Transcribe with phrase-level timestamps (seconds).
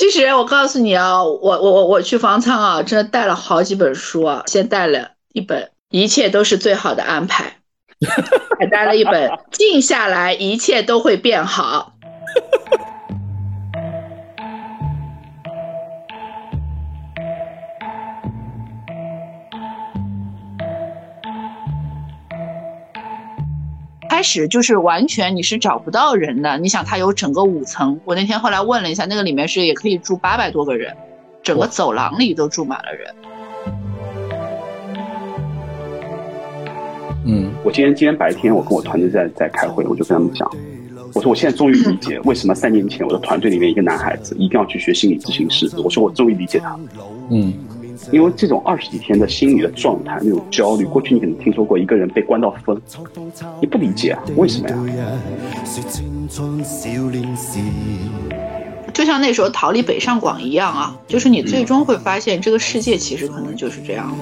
[0.00, 7.58] 其实我告诉你啊，我我我我去方舱啊，真的带了好几本书啊，先带了一本《一切都是最好的安排》，
[8.58, 11.92] 还带了一本《静下来，一切都会变好》。
[24.20, 30.94] 开始就是完全你是找不到人的，你想它有整个五层，我那天后来问了一下，那个里面是也可以住八百多个人，
[31.42, 33.14] 整个走廊里都住满了人。
[37.24, 40.46] 嗯，我今天今天白天我跟我团队在在开会，我就跟他们讲，
[41.14, 46.78] 我说我现在终于理解为什么三年前我的团队里面一个男孩子一定要去学心理咨询师，我说我终于理解他，
[47.30, 47.54] 嗯。
[48.12, 52.80] 因为这种二十几天的心理的状态，那种焦虑，过去你可能听说过一个人被关到疯，
[53.60, 54.76] 你不理解啊，为什么呀？
[58.92, 64.12] 就像那时候逃离北上广一样啊，就是你最终会发现这个世界其实可能就是这样。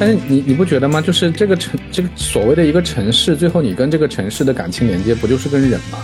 [0.00, 1.00] 但是你你不觉得吗？
[1.00, 5.98] 就是这个城，这个所谓的一个城市，最后你跟这个城市的感情连接，不就是跟人吗？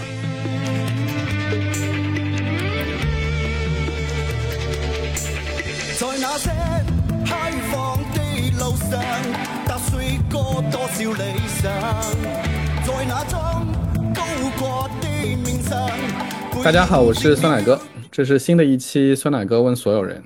[16.65, 20.23] 大家好，我是酸奶哥，这是新的一期酸奶哥问所有人。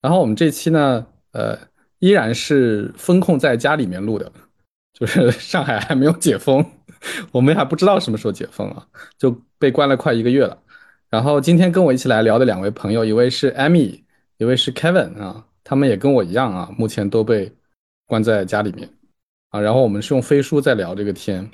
[0.00, 1.58] 然后我们这期呢，呃，
[1.98, 4.30] 依然是封控在家里面录的，
[4.92, 6.64] 就是上海还没有解封，
[7.32, 8.86] 我们还不知道什么时候解封啊，
[9.18, 10.56] 就被关了快一个月了。
[11.08, 14.02] 然后今天跟我一起来聊的两位朋友，一位是 Amy，
[14.38, 17.52] 一位是 Kevin 啊，他们也跟我一样啊，目前都被
[18.06, 18.88] 关在家里面
[19.48, 19.60] 啊。
[19.60, 21.50] 然后我们是用飞书在聊这个天。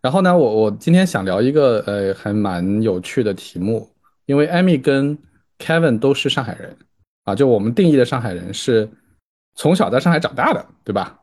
[0.00, 3.88] 然后呢，我我今天想聊一个呃还蛮有趣的题目，
[4.26, 5.18] 因为艾米跟
[5.58, 6.76] Kevin 都是上海人
[7.24, 8.88] 啊，就我们定义的上海人是
[9.56, 11.18] 从小在上海长大的，对吧？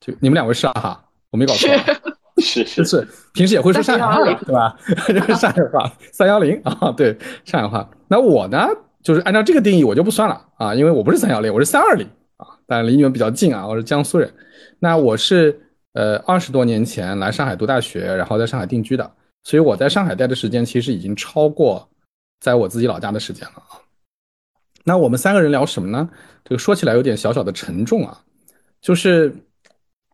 [0.00, 1.68] 就你们两位是啊哈，我没搞错，
[2.40, 4.78] 是是是，平时也会说上海话，对吧？
[5.08, 7.90] 这是上海话，三幺零啊，对，上海话。
[8.06, 8.64] 那我呢，
[9.02, 12.06] 就是按照这个定义，我就不算了啊，因为我不是三幺零，我是三二零
[12.36, 14.32] 啊，但离你们比较近啊，我是江苏人。
[14.78, 15.64] 那我是。
[15.98, 19.10] 呃，二十多年前来上海读大学，然后在上海定居的，
[19.42, 21.90] 所以我在上海待的时间其实已经超过
[22.38, 23.82] 在我自己老家的时间了啊。
[24.84, 26.08] 那我们三个人聊什么呢？
[26.44, 28.22] 这个说起来有点小小的沉重啊，
[28.80, 29.34] 就是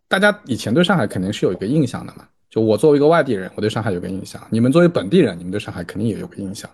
[0.09, 2.27] 大家以前对上海肯定是有一个印象的嘛。
[2.49, 6.71] 就我作为一个外地人，我对上海有个印象；你们作为本地人，你们对上海肯定也有个印象。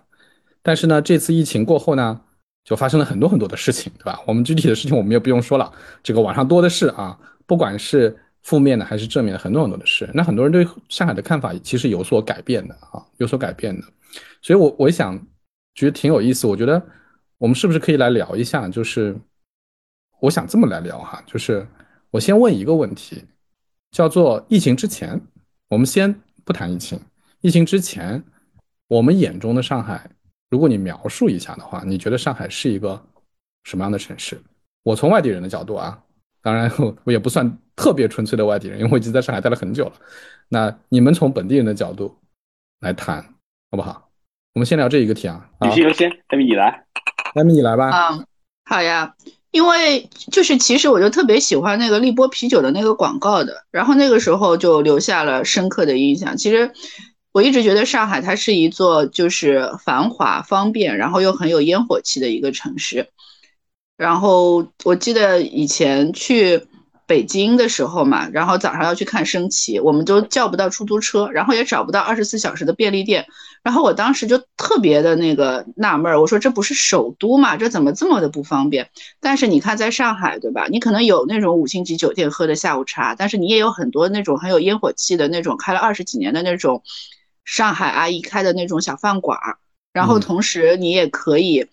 [0.63, 2.21] 但是呢，这次疫情过后呢，
[2.63, 4.21] 就发生了很多很多的事情，对吧？
[4.25, 5.69] 我们具体的事情我们也不用说了，
[6.01, 8.17] 这个网上多的是啊，不管是。
[8.43, 10.09] 负面的还是正面的，很多很多的事。
[10.13, 13.85] 那很多人对上海的看法其实有所改变的啊，有所改变的。
[14.41, 15.15] 所以，我我想
[15.75, 16.47] 觉得挺有意思。
[16.47, 16.81] 我觉得
[17.37, 18.67] 我们是不是可以来聊一下？
[18.67, 19.15] 就是
[20.19, 21.67] 我想这么来聊哈，就是
[22.09, 23.23] 我先问一个问题，
[23.91, 25.21] 叫做疫情之前，
[25.69, 26.13] 我们先
[26.43, 26.99] 不谈疫情。
[27.41, 28.23] 疫情之前，
[28.87, 30.09] 我们眼中的上海，
[30.49, 33.01] 如果你描述一下的话，你觉得上海是一个
[33.63, 34.41] 什么样的城市？
[34.83, 36.03] 我从外地人的角度啊。
[36.43, 36.71] 当然，
[37.03, 39.93] 我也不算特别纯粹的外地人，因为我已经在上海待了很久了。
[40.49, 42.15] 那你们从本地人的角度
[42.79, 43.23] 来谈，
[43.71, 44.09] 好不好？
[44.53, 45.49] 我们先聊这一个题啊。
[45.61, 46.85] 女性优先，那么你来，
[47.33, 47.89] 那么你来吧。
[47.89, 48.23] 啊，
[48.65, 49.15] 好呀。
[49.49, 56.37] 因为就是其实我就特别喜欢那个立波啤酒的那个广告的，然后那个时候就留下了深刻的印象。
[56.37, 56.71] 其实
[57.33, 63.09] 我一直觉得上海它是一座就是繁华、方便，然后又很有烟火气的一个城市。
[63.97, 66.65] 然后我记得以前去
[67.11, 73.25] 北京的时候嘛，然后早上要去看升旗，我们都叫不到出租车，然后也找不到二十四小时的便利店。
[73.63, 78.89] 然后我当时就特别的那个纳闷儿，我说这不是首都嘛，这怎么这么的不方便？
[79.19, 80.67] 但是你看在上海，对吧？
[80.69, 86.81] 你可能有那种五星级酒店喝的下午茶，但是你也有很多那种很有烟火气的那种开了二十几年的那种
[87.43, 89.57] 上海阿姨开的那种小饭馆儿。
[89.93, 91.67] 然后同时你也可以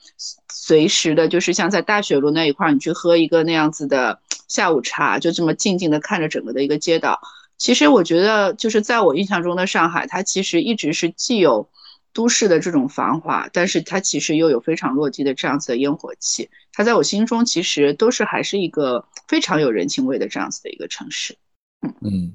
[0.52, 7.20] 随时的，就是像在大学路那一块儿，你去喝一个那样子的下午茶，就这么静静的看着整个的一个街道。
[7.58, 11.69] 其实我觉得，就是在我印象中的上海，它其实一直是既有
[12.12, 16.48] 都市的这种繁华，但是它其实又有非常落地的这样子的烟火气。
[16.72, 21.37] 它在我心中其实都是还是一个非常有人情味的这样子的一个城市。
[21.82, 22.34] 嗯嗯，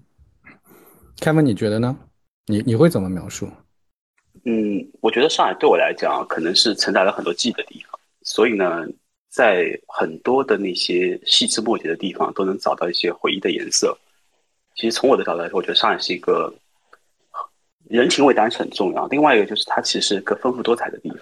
[1.19, 1.98] 开门你觉得呢？
[2.48, 3.50] 你你会怎么描述？
[4.45, 8.86] 嗯，我觉得上海对我来讲，可能是承载了很多记忆的地方，所以呢，
[9.30, 13.98] 在很多的那些细枝末节的地方，都能找到一些回忆的颜色。
[14.75, 16.54] 其实从我的角度来说，我觉得上海是一个
[17.88, 19.07] 人情味当然是很重要。
[19.07, 21.19] 另外一个就是它其实是个丰富多彩的地方。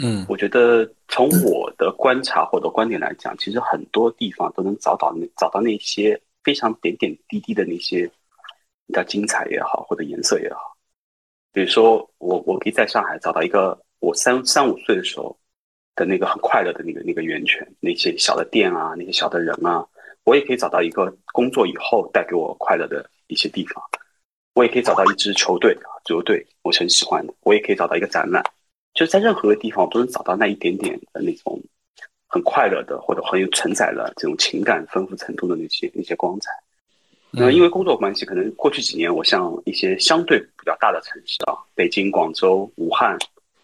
[0.00, 8.08] 嗯，我觉得从我的观察或者观点来讲，其实很多地方都能找到那找到那些非常点点滴滴的那些
[8.86, 10.77] 比较精彩也好，或者颜色也好。
[11.52, 15.36] 比如说，我我可以在上海找到一个我三三五岁的时候
[15.96, 19.84] 的那个很快乐的那个那个源泉，那些小的店啊，那些小的人啊，
[20.24, 23.82] 我也可以找到一个工作以后带给我快乐的一些地方。
[24.54, 27.32] 我也可以找到一支球队啊，足球队，我是很喜欢的。
[27.42, 28.42] 我也可以找到一个展览。
[28.92, 31.60] 就是在任何地方，我都能找到那一点点的那种
[32.26, 36.50] 很快乐的，或者很有承载了这种情感丰富程度的那些那些光彩。
[37.30, 43.18] 那因为工作关系，可能过去几年，我像一些相对比较大的城市啊，北京、广州、武汉，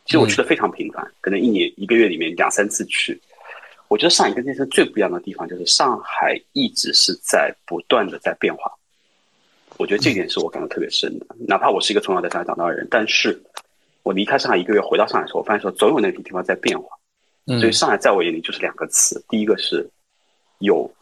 [0.05, 3.21] 其实我去的非常频繁，可能一年一个月里面两三次去。
[3.89, 8.71] 我觉得上海跟那些最不一样的地方，就是上海一直是在不断的在变化。
[9.77, 11.27] 我觉得这点是我感到特别深的。
[11.47, 13.43] 哪怕我是一个从小在上海长大的人，但是。
[14.05, 16.87] 我离开上海一个月，回到上海的时候，我发现说总有那个地方在变化，
[17.59, 19.89] 所以上海在我眼里就是两个词：第一个是
[20.59, 20.95] 有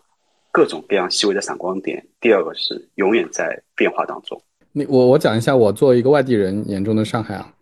[0.52, 4.40] 各种各样细微的闪光点，第二个是永远在变化当中。
[4.70, 7.52] 你我我讲一下我作为一个外地人眼中的上海啊，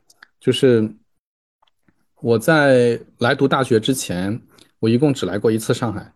[0.41, 0.87] 就是
[2.21, 4.39] 我在来读大学之前，
[4.81, 6.13] 我一共只来过一次上海，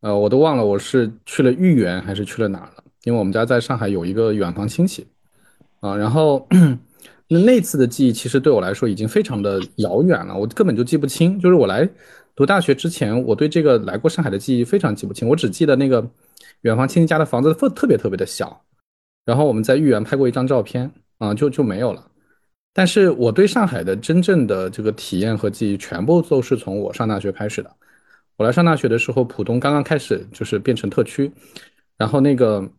[0.00, 5.06] 呃，我都忘了我是去了豫园还是去了哪儿了，因为我们家在上海有一个远房亲戚
[5.80, 6.46] 啊，然后。
[7.30, 11.38] 那那次的记忆其实对我来说已经非常的遥远了，我根本就记不清。
[11.38, 11.86] 就是我来
[12.38, 15.28] 读大学之前，我对这个来过上海的记忆非常记不清。
[15.28, 16.08] 我只记得那个
[16.60, 18.64] 远房亲戚家的房子特特别特别的小，
[19.24, 20.88] 然后我们在豫园拍过一张照片
[21.18, 22.08] 啊，就就没有了。
[22.72, 27.76] 但是我对上海的真正的这个体验和记忆，全部都是从我上大学开始的。
[28.36, 31.28] 我来上大学的时候，浦东刚刚开始就是变成特区，
[31.96, 32.70] 然后那个。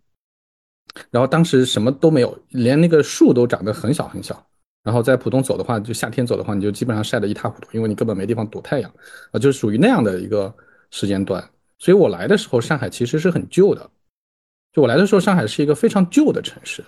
[1.11, 4.48] 然后当时什么都没有，连那个树都长得很小很小。
[4.83, 8.91] 然后在浦东走的话，就夏天走的话，你就基本上晒得一塌糊涂，因为你根本没地方躲太阳
[9.31, 10.53] 啊，就是属于那样的一个
[10.91, 11.43] 时间段。
[11.77, 13.89] 所以我来的时候，上海其实是很旧的。
[14.73, 16.83] 就我来的时候，上海是一个非常旧的城市。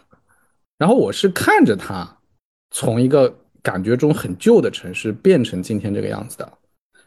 [0.78, 2.08] 然后我是看着它
[2.72, 6.58] 从一个感觉中很旧的城市变成今天这个样子的。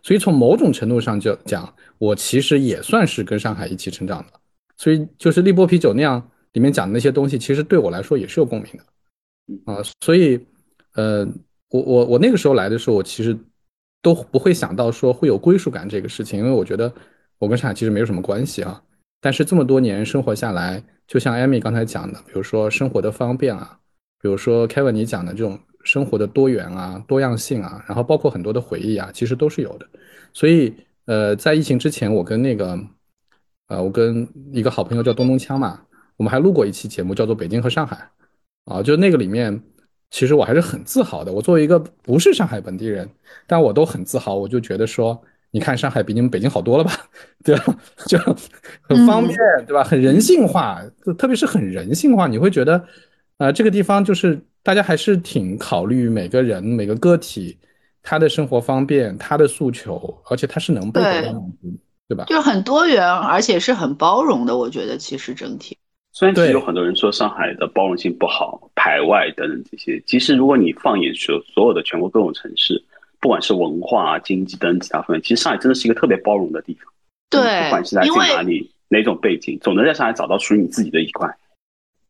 [0.03, 4.41] 所以从某种程度上就讲，我其实也算是跟上海一起成长的。
[4.77, 6.31] 所以就是立波啤酒那样。
[6.55, 10.39] 里面讲的那些东西，其实对我来说也是有共鸣的，啊，所以，
[10.95, 11.27] 呃，
[11.69, 13.37] 我我我那个时候来的时候，我其实
[14.03, 16.93] 都不会想到说会有归属感这个事情，因为我觉得
[17.39, 18.83] 我跟上海其实没有什么关系啊。
[19.21, 23.79] 但是这么多年生活下来，就像艾米刚才讲的，比如说生活的方便啊，
[24.21, 29.89] 比如说 Kevin 你讲的这种生活的多元啊、多样性啊，然后包括很多的回忆啊，其实都是有的。
[30.33, 30.75] 所以，
[31.07, 32.79] 呃，在疫情之前，我跟那个，
[33.69, 35.81] 呃，我跟一个好朋友叫东东锵嘛。
[36.17, 38.09] 我们还录过一期节目，叫做《北京和上海》，
[38.73, 39.63] 啊，就那个里面，
[40.15, 41.33] 其实我还是很自豪的。
[41.33, 43.09] 我作为一个不是上海本地人，
[43.49, 44.37] 但我都很自豪。
[44.37, 45.21] 我就觉得说，
[45.51, 46.93] 你看上海比你们北京好多了吧，
[47.43, 47.77] 对吧？
[48.07, 48.17] 就
[48.81, 49.83] 很方便，对吧？
[49.83, 50.81] 很人性化，
[51.19, 52.29] 特别是很人性化。
[52.29, 52.81] 你会觉得，
[53.39, 57.59] 呃，这个地方就是大家还是挺考虑每个人、每个个体
[58.01, 61.77] 他的生活方便、他的诉求，而且他是能被得到满足，
[62.07, 62.25] 对吧？
[62.29, 64.57] 就是很多元，而且是很包容的。
[64.57, 65.77] 我觉得其实整体。
[66.17, 72.81] 虽然其实有很多人说上海的包容性不好、排外等等这些，其实如果你放眼所所有的全国各种城市，
[73.19, 76.85] 不管是文化、啊经济等其他方面，其实上海真的是一个特别包容的地方。
[77.29, 81.29] 对，不管是来自哪里、哪种背景，总能在上海找到属于你自己的一块。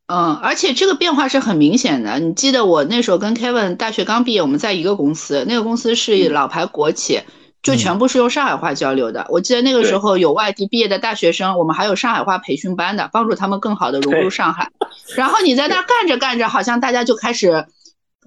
[0.09, 2.21] 嗯，而且这个变化是很明显的。
[2.21, 7.21] 你记得我那时候跟 Kevin 大学刚毕业，我们在一个公司，那个公司是老牌国企。
[7.65, 9.27] 就全部是用上海话交流的。
[9.31, 14.71] 我记得那个时候有外地毕业的大学生，我们还有上海话培训班的，帮助他们更好的融入上海。
[15.17, 17.67] 然后你在那干着干着，好像大家就开始，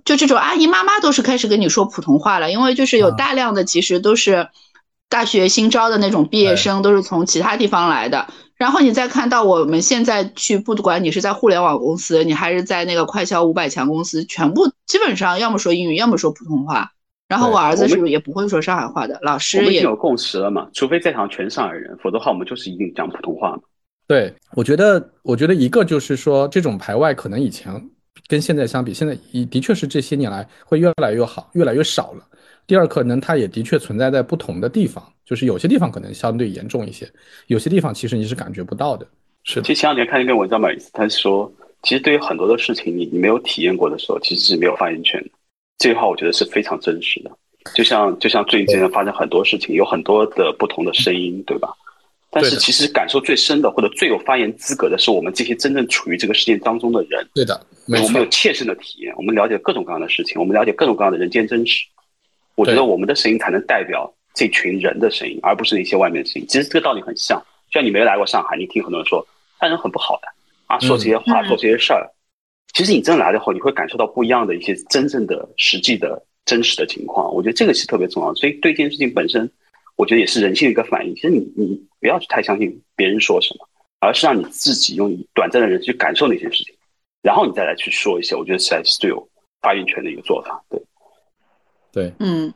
[0.04, 4.50] 就这种阿姨妈妈都是开始跟你说普通话了，因为就是有大量的其实都是
[5.08, 8.28] 大学新招的那种毕业生，都是从其他地方来的。
[8.56, 16.94] 然后你再看到我们现在去，不管你是在互联网公司，你还是在那个快销五百强公司，全部基本上要么说英语，要么说普通话。
[17.28, 20.70] 然后我儿子是不是也不会说上海话的，老师也有共识了嘛？
[20.74, 23.62] 除非在场全上海人，否则的话我们就是一定讲普通话嘛。
[24.08, 27.90] 对，我觉得，我觉得一个就是说，这种排外可能以前
[28.28, 32.24] 跟现在相比，现在的的确是这些年来会越来越好，越来越少了。
[32.66, 37.06] 第二，可能它也的确存在在不同的地方，就是有些地方可能相对严重一些，
[37.48, 39.06] 有些地方其实你是感觉不到的。
[39.44, 41.52] 是，其实前两天看一篇文章嘛，他说，
[41.84, 45.30] 其实对于很多的事情，你你没有体验过的时候，其实是没有发言权的。
[45.78, 47.32] 这句话我觉得是非常真实的，
[47.76, 51.70] 就像就像最近发生很多事情，有很多的不同的声音，对吧？
[52.30, 57.26] 但是其实感受最深的或者最有发言资格的是我们这些真正处于这个事件当中的人。
[57.34, 61.86] 对的，我们有切身的体验，我们了解各种各样的事情，我们了解各种各样的人间真实。
[62.56, 66.48] 我觉得我们的声音才能代表这群人的声音，而不是那些外面的声音。
[66.48, 67.40] 其实这个道理很像，
[67.72, 69.26] 就像你没来过上海，你听很多人说，
[69.60, 70.28] 他人很不好的
[70.66, 72.12] 啊，说这些话，做这些事儿。
[72.78, 77.34] 其实你真的来了后，你会感受到不一样的一些真正的、实际的、真实的情况。
[77.34, 78.36] 我觉得这个是特别重要的。
[78.36, 79.50] 所以对这件事情本身，
[79.96, 81.16] 我觉得也是人性的一个反应。
[81.16, 83.68] 其实你你不要去太相信别人说什么，
[84.00, 86.76] 而是让你自己用短暂的人去感受那些事情，
[87.24, 89.28] 然后你再来去说一些，我觉得才是最有
[89.60, 90.64] 发言权的一个做法。
[90.70, 90.80] 对。
[91.92, 92.54] 对，嗯，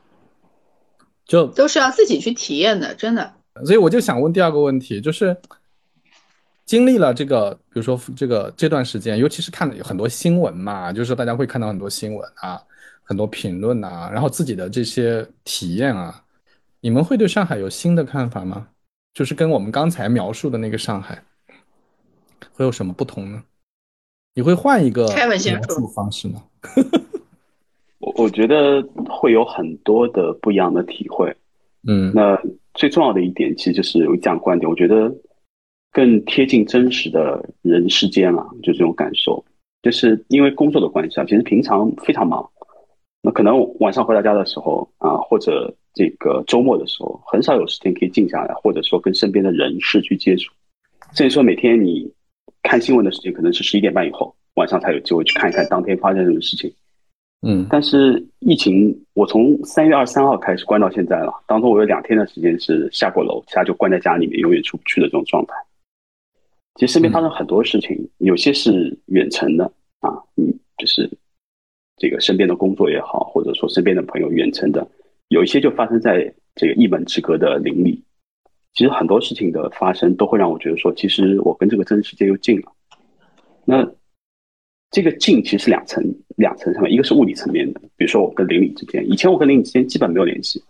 [1.26, 3.34] 就都是要自己去体验的，真的。
[3.64, 5.36] 所以我就想问第二个问题，就是
[6.64, 12.60] 经历了这个，比如说这个这段时间，尤其是看了很多新闻嘛，就是大家会看到很多新闻啊，
[13.02, 16.22] 很多评论啊，然后自己的这些体验啊，
[16.80, 18.68] 你们会对上海有新的看法吗？
[19.12, 21.22] 就是跟我们刚才描述的那个上海
[22.54, 23.42] 会有什么不同呢？
[24.34, 26.42] 你会换一个描述方式吗？
[27.98, 31.36] 我我觉得会有很多的不一样的体会，
[31.86, 32.40] 嗯，那
[32.74, 35.14] 最重要的一点其实就是有讲观点，我觉得
[35.92, 39.44] 更贴近真实的人世间了，就这种感受，
[39.82, 42.48] 就是因为工作的关系啊，其实平常非常忙，
[43.20, 50.50] 那可能晚上回到家的时候啊，或者这个周末的时候，很少有时间可以静下来，或者说跟身边的人事去接触，
[51.12, 52.10] 甚至说每天你
[52.62, 56.72] 看新闻的时间可能是十一点半以后，晚上才有机会去看一看当天发生什么事情。
[57.44, 65.54] 嗯，但是疫情，我从三月二十三号开始关到现在了，当中我有两天的时间是下过楼，其他就关在家里面，永远出不去的这种状态。
[66.76, 69.64] 其实身边发生很多事情，有些是远程的
[70.00, 71.10] 啊，嗯，就是
[71.96, 74.86] 这个身边的工作也好，或者说身边的朋友远程的，
[75.28, 78.02] 有一些就发生在这个一门之隔的邻里。
[78.74, 82.72] 其实很多事情的发生，都会让我觉得说，其实我跟这个真实世界又近了。
[83.64, 83.88] 那。
[84.94, 86.04] 这个近其实是两层，
[86.36, 90.62] 两层上面，一个是物理层面的，比如说我跟邻里之间，以前我跟邻里之间基本没有联系，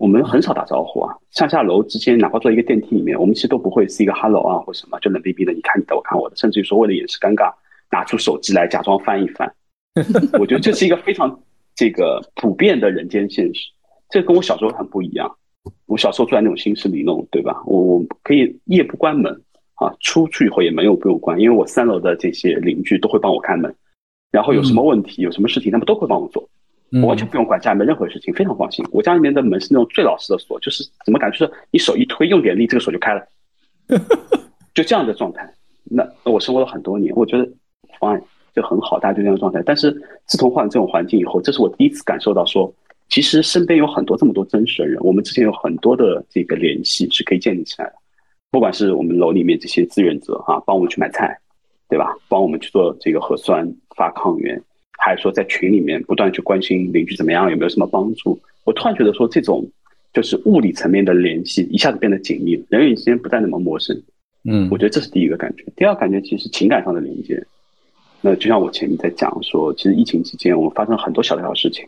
[0.00, 7.52] 我们很少打招呼啊，上下楼之间，哪怕坐一个电梯里面，我们其实都不会是一个 hello 啊或什么，就冷冰冰的，你看你的，我看我的，甚至于说为了掩饰尴尬，
[7.90, 9.52] 拿出手机来假装翻一翻。
[10.40, 11.38] 我觉得这是一个非常
[11.74, 13.70] 这个普遍的人间现实，
[14.08, 15.30] 这跟我小时候很不一样。
[15.84, 17.62] 我小时候住在那种新式里弄，对吧？
[17.66, 19.42] 我我可以夜不关门。
[19.74, 23.74] 啊，出去以后也门又不用关，因为我三楼的这些邻居都会帮我开门，
[24.30, 26.46] 然后有什么问题、有什么事情，他们都会帮我做，
[26.92, 28.84] 我完全不用管家里面任何事情，非常放心。
[28.90, 33.24] 我家里面的门是那种最老式的锁，就是怎么感觉是你手一推，用点力，这个锁就开了，
[34.74, 35.48] 就这样的状态。
[35.84, 37.48] 那我生活了很多年，我觉得
[37.98, 38.20] fine
[38.54, 39.62] 就很好，大家就这样的状态。
[39.64, 39.92] 但是
[40.26, 42.72] 自从换了这种环境以后，这是我第一次感受到说，
[43.08, 47.94] 其实身边有很多这么多真实的人，我们之间有很多的这个联系是可以建立起来的。
[48.50, 51.38] 不管是我们楼里面这些志愿者哈，帮我们去买菜，
[51.88, 52.12] 对吧？
[52.28, 54.60] 帮我们去做这个核酸发抗原，
[55.00, 58.38] 还是说在群里面不断去关心邻居怎么样，有没有什么帮助？
[58.64, 59.66] 我突然觉得说，这种
[60.12, 64.00] 就是物理层面的联系一下子变得紧密了，人与人之间不再那么陌生。
[64.44, 65.64] 嗯，我觉得这是第一个感觉。
[65.76, 67.42] 第二感觉其实情感上的连接。
[68.20, 71.86] 那就像我前面在讲说，其实疫情期间我们发生很多小小的事情，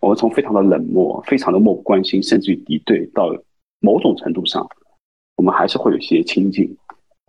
[0.00, 3.34] 我们从非常的冷漠、非常的漠不关心，甚至于敌对，到
[3.80, 4.66] 某种程度上。
[5.36, 6.72] 我们还是会有一些亲近，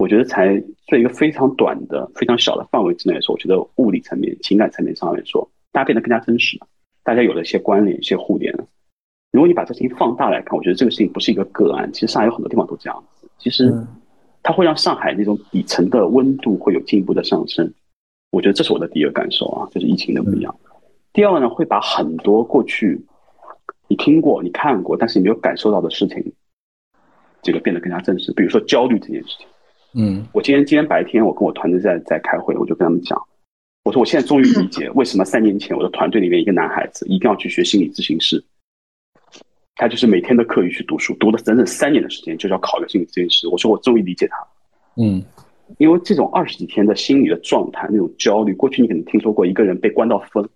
[0.04, 6.68] 我觉得才做一个非常短的、非常小的范围之内来说，我觉得物理层面、情感层面上来说，大家变得更加真实了，
[7.06, 8.66] 大家有了一些关联、一些互联了。
[9.32, 13.30] 如果你把这事情放大来看，我觉得这个事情不是一个个案，其实上海有很多地方都这样子。
[13.38, 13.74] 其实
[14.44, 17.74] 它会让上海那种底层的温度会有进一步的上升。
[18.32, 20.54] 我觉得这是我的第一个感受啊，就是疫情的不一样。
[21.14, 23.00] 第二个呢，会把很多过去
[23.88, 26.34] 你听过、你看过，但是你没有感受到的事情。
[27.42, 29.48] 这个变得更加真实，比如说焦虑这件事情。
[29.96, 33.22] 嗯，我今天今天白天我跟我团队在在开会，我就跟他们讲，
[33.84, 38.44] 我说我现在终于理解 为什么三年前我的团队里面一个男孩子一定要去学心理咨询师，
[39.76, 43.48] 他就是每天的课余去读书，读了整整三年的时间，就是要考个心理咨询师。
[43.48, 44.38] 我说我终于理解他。
[44.96, 45.24] 嗯，
[45.78, 50.48] 因为这种二十几天的心理的状态，那种焦虑，过去你可能听说过一个人被关到疯，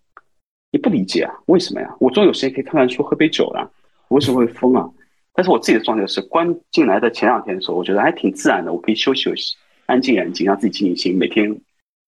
[0.72, 1.34] 你不理解啊？
[1.46, 1.96] 为什么呀？
[2.00, 3.72] 我终于有时间可以看看书、喝杯酒了，
[4.10, 4.90] 为什么会疯啊？
[5.38, 11.16] 但是我自己的状态是关进来的前两天的时候，我觉得还挺自然的，我可以休息休息，安静安静，让自己静一静。
[11.16, 11.56] 每天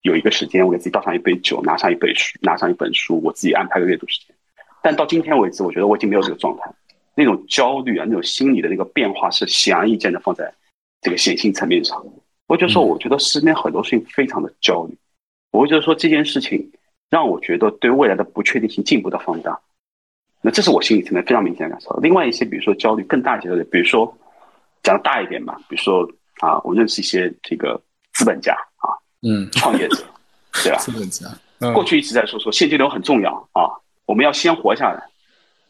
[0.02, 4.36] 有一个时间，我给自己倒上一杯酒，拿上一本书，拿上一本书，我自己安排个阅读时间。
[4.82, 6.74] 但到今天为止，我觉得我已经没有这个状态，
[7.14, 10.52] 那种焦虑啊，那种心理的那个变化是显而易见的放在
[11.00, 12.04] 这个显性层面上。
[12.48, 14.98] 我就说，我觉得身边很多事情非常的焦虑，
[15.52, 16.72] 我会觉得说这件事情
[17.12, 19.60] 让我觉得对未来的不确定性进一步的放大。
[20.42, 21.92] 那这是我心理层面非常明显的感受。
[22.02, 24.18] 另外一些，比如说焦虑更大一些的，比如说
[24.84, 27.82] 讲的大一点嘛，比如说啊，我认识一些这个
[28.14, 28.88] 资本家啊，
[29.22, 29.98] 嗯，创业者，
[30.64, 30.78] 对吧？
[30.82, 31.28] 资本家，
[31.74, 33.68] 过去一直在说说现金流很重要啊，
[34.06, 35.04] 我们要先活下来。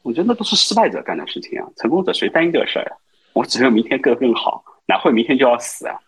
[0.01, 2.95] 我觉得那都是失败者干的事情啊，成功者谁担心这个事儿啊？
[3.33, 5.99] 我只有明天更更好，哪会明天就要死啊？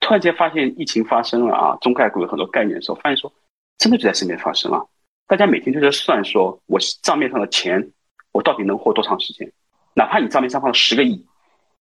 [0.00, 3.32] 突然间发现疫情发生了啊，中概股有很多概念的时候，发现说
[3.78, 4.86] 真的就在身边发生了。
[5.26, 7.90] 大家每天就在算，说我账面上的钱，
[8.32, 9.50] 我到底能活多长时间？
[9.94, 11.26] 哪怕你账面上放了十个亿，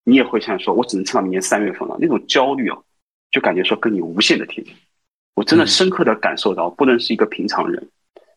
[0.04, 1.98] 你也会想说，我只能撑到明年三月份了。
[2.00, 2.78] 那种焦虑啊，
[3.32, 4.74] 就感觉说跟你无限的贴近。
[5.36, 7.90] 我真的深刻的感受到，不论是一个平常人，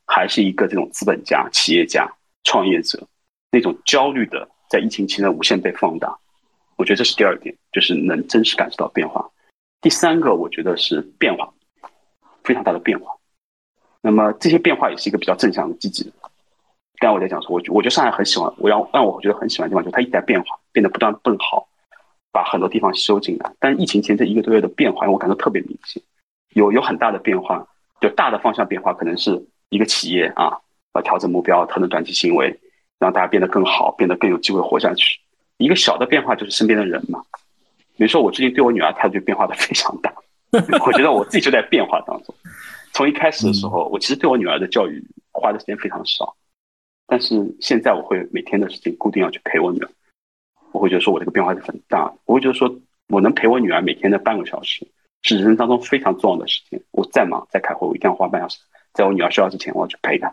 [0.06, 2.06] 还是一个这种资本家、企业家、
[2.44, 3.02] 创业者，
[3.50, 6.14] 那种焦虑的在疫情期间无限被放大。
[6.76, 9.30] 我觉得这是第二点，就是能真实感受到变化。
[9.80, 11.50] 第三个，我觉得是变化，
[12.44, 13.14] 非常大的变化。
[14.02, 16.12] 那么这些变化也是一个比较正向的、积极的。
[17.00, 21.66] 刚才我在讲说，我我觉得上海很喜欢，我让让我觉得很喜欢的地方，就是它一直在变化，变得不断更好，
[22.30, 23.50] 把很多地方收进来。
[23.58, 26.00] 但疫情前这一个多月的变化，我感到特别明显，
[26.50, 27.66] 有有很大的变化。
[28.00, 29.38] 就大的方向变化，可能是
[29.68, 30.56] 一个企业啊，
[30.94, 32.58] 要调整目标，调整短期行为，
[32.98, 35.20] 让大家变得更好，变得更有机会活下去。
[35.58, 37.22] 一个小的变化就是身边的人嘛，
[37.98, 40.10] 比如说我最近对我女儿态度就变化的非常大，
[40.86, 42.34] 我觉得我自己就在变化当中。
[42.94, 46.34] 从一开始的时候，我其实对我女儿的教育花的时间非常少，
[47.10, 49.90] 但是现在我会每天的事情固定要去陪我女儿，
[50.70, 52.72] 我会觉得说我这个变化是很大，我会觉得说
[53.08, 54.86] 我能陪我女儿每天的半个小时
[55.22, 56.80] 是人生当中非常重要的时间。
[56.92, 58.60] 我再忙再开会，我一定要花半小时，
[58.94, 60.32] 在我女儿睡觉之前我要去陪她。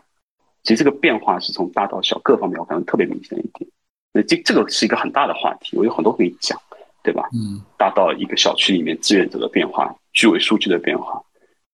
[0.62, 3.68] 其实这个变化是从大到小各方面，我感觉特别明显一点。
[4.12, 6.56] 那这这个是一个很大的话题，我有很多可以讲，
[7.02, 7.28] 对吧？
[7.32, 11.20] 嗯，大到一个小区里面志愿者的变化，居委书记的变化。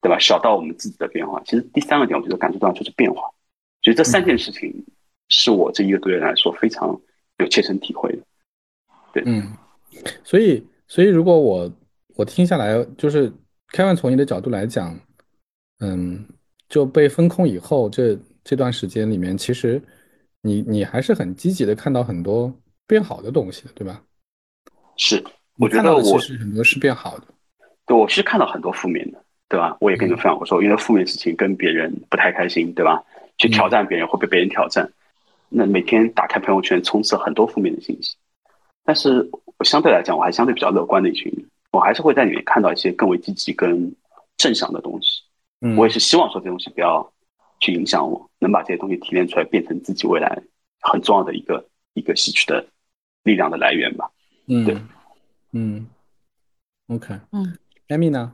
[0.00, 0.18] 对吧？
[0.18, 3.23] 小到我们自己的变化，其实第三个点，我觉得感受到就是变化。
[3.84, 4.74] 所以这三件事情
[5.28, 6.88] 是我这一个多月来说非常
[7.38, 8.18] 有切身体会的。
[9.12, 9.52] 对，嗯，
[10.24, 11.70] 所以，所以如果我
[12.16, 13.32] 我听下来，就是
[13.68, 14.98] 开万从你的角度来讲，
[15.80, 16.26] 嗯，
[16.68, 19.80] 就被封控以后这这段时间里面，其实
[20.40, 22.52] 你你还是很积极的看到很多
[22.86, 24.02] 变好的东西的，对吧？
[24.96, 25.22] 是，
[25.59, 27.26] 我觉得我其实很多是变好的。
[27.87, 29.22] 对，我是看到很多负面的。
[29.46, 29.76] 对吧？
[29.78, 33.00] 我也跟你们分享过，说因为负面事情跟别人不太开心，对吧？
[33.44, 34.90] 去挑战别人会被别人挑战，
[35.50, 38.16] 那每天打开朋友圈充斥很多负面的信息。
[38.85, 39.28] 但是
[39.59, 43.94] 我相对来讲，我还相对比较乐观的一群人，我还是会在里面看到一些更为积极、跟
[44.38, 45.22] 正向的东西。
[45.61, 47.12] 嗯，我也是希望说这东西不要
[47.61, 50.42] 去影响我，能把这些东西提炼出来，变成自己未来
[50.80, 52.66] 很重要的一个一个吸取的
[53.24, 54.11] 力量的来源吧。
[54.46, 54.76] 嗯，对，
[55.52, 55.87] 嗯
[56.88, 57.57] ，OK，嗯
[57.88, 58.33] ，Amy 呢？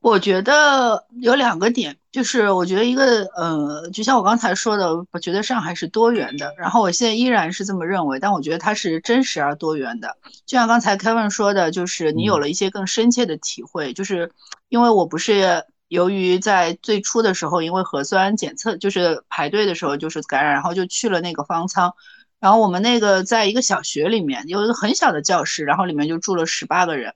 [0.00, 10.16] 我觉得有两个点，就是我觉得一个，呃，就像我刚才说的，我觉得上海是多元的，然后我现在依然是这么认为，但我觉得它是真实而多元的。
[10.44, 14.30] 就像刚才 Kevin 说的，就是你有了一些更深切的体会，就是
[14.68, 21.92] 因为我不是由于在最初的时候，因为核酸检测就是排队的时候就是感染，然后就去了那个方舱，
[22.38, 27.12] 然后我们那个在一个小学里面有一个很小的教室，然后里面就住了十八个人。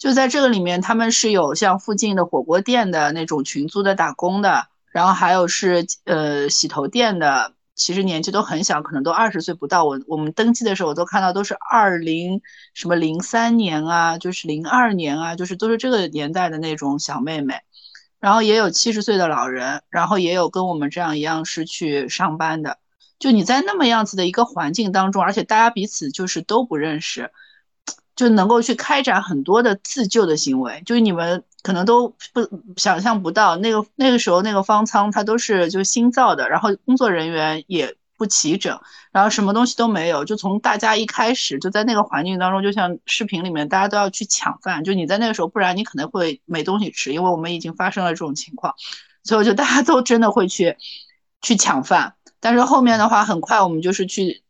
[0.00, 9.84] 就在这个里面，他们是有像附近的火锅店的那种群租的打工的，然后还有是呃洗头店的，其实年纪都很小，可能都二十岁不到。
[9.84, 12.40] 我我们登记的时候，我都看到都是二零
[12.72, 17.60] 什么零三年啊，就是零二年啊，就是都是这个年代的那种小妹妹。
[18.20, 22.78] 然后也有七十岁的老人，然后也有跟我们这样一样是去上班的。
[23.18, 27.30] 就你在那么样子的一个环境当中，而且大家彼此就是都不认识。
[28.16, 32.46] 就能够去开展很多的自救的行为，就是你们可能都不
[32.76, 38.78] 想象不到，那个那个时候那个方舱它都是就新造的，然后工作人员也不齐整，
[39.12, 48.74] 然后什么东西都没有，就从大家一开始就在那个环境当中，就像视频里面大家都要去抢饭，就你在那个时候，不然你可能会没东西吃，因为我们已经发生了这种情况，
[49.24, 50.76] 所以我就大家都真的会去
[51.40, 54.42] 去抢饭，但是后面的话，很快我们就是去。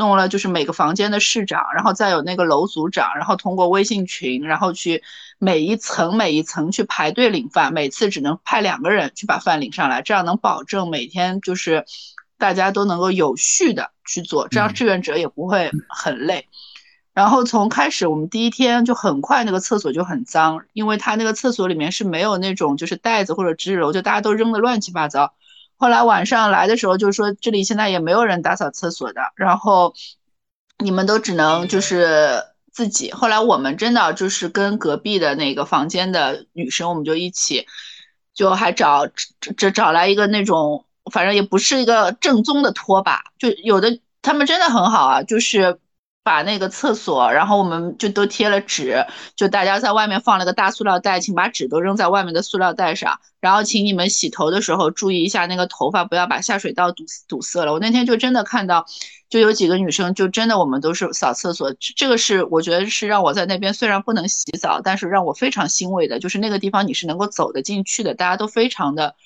[0.00, 5.02] 弄了就是每个房间的市长，然后再有那个楼组长，然后通过微信群，然后去
[5.38, 11.84] 每一层每一层去排队领饭，每次只能派两个人去把饭领上来，这样能保证每天就是
[12.38, 16.48] 大家都能够有序的去做，这样志愿者也不会很累。
[17.12, 25.34] 然后从开始我们第一天就很快那个厕所就很脏，因为他那个厕所里面是没有那种就是袋子或者纸篓，就大家都扔的乱七八糟。
[25.80, 29.94] 后来晚上来的时候，就说这里现在也没有人打扫厕所的，然后
[30.78, 33.10] 你们都只能就是自己。
[33.12, 37.66] 后来我们真的就是跟隔壁的那个房间的女生，我们就一起，
[38.34, 39.06] 就还找
[39.56, 45.78] 这找来一个那种，反正也不是一个正宗的拖把，就有的他们真的很好啊，就是
[46.22, 57.72] 把那个厕所，然后我们就都贴了纸，就大家在外面放了个大塑料袋，请把纸都扔在外面的塑料袋上，然后请你们洗头的时候注意一下那个头发不要把下水道堵堵塞了。
[57.72, 58.84] 我那天就真的看到，
[59.30, 69.16] 就有几个女生就真的我们都是扫厕所，这个是我觉得是让我在那边虽然不能洗澡，但是让我非常欣慰的，就是那个地方你是能够走得进去的，大家都非常的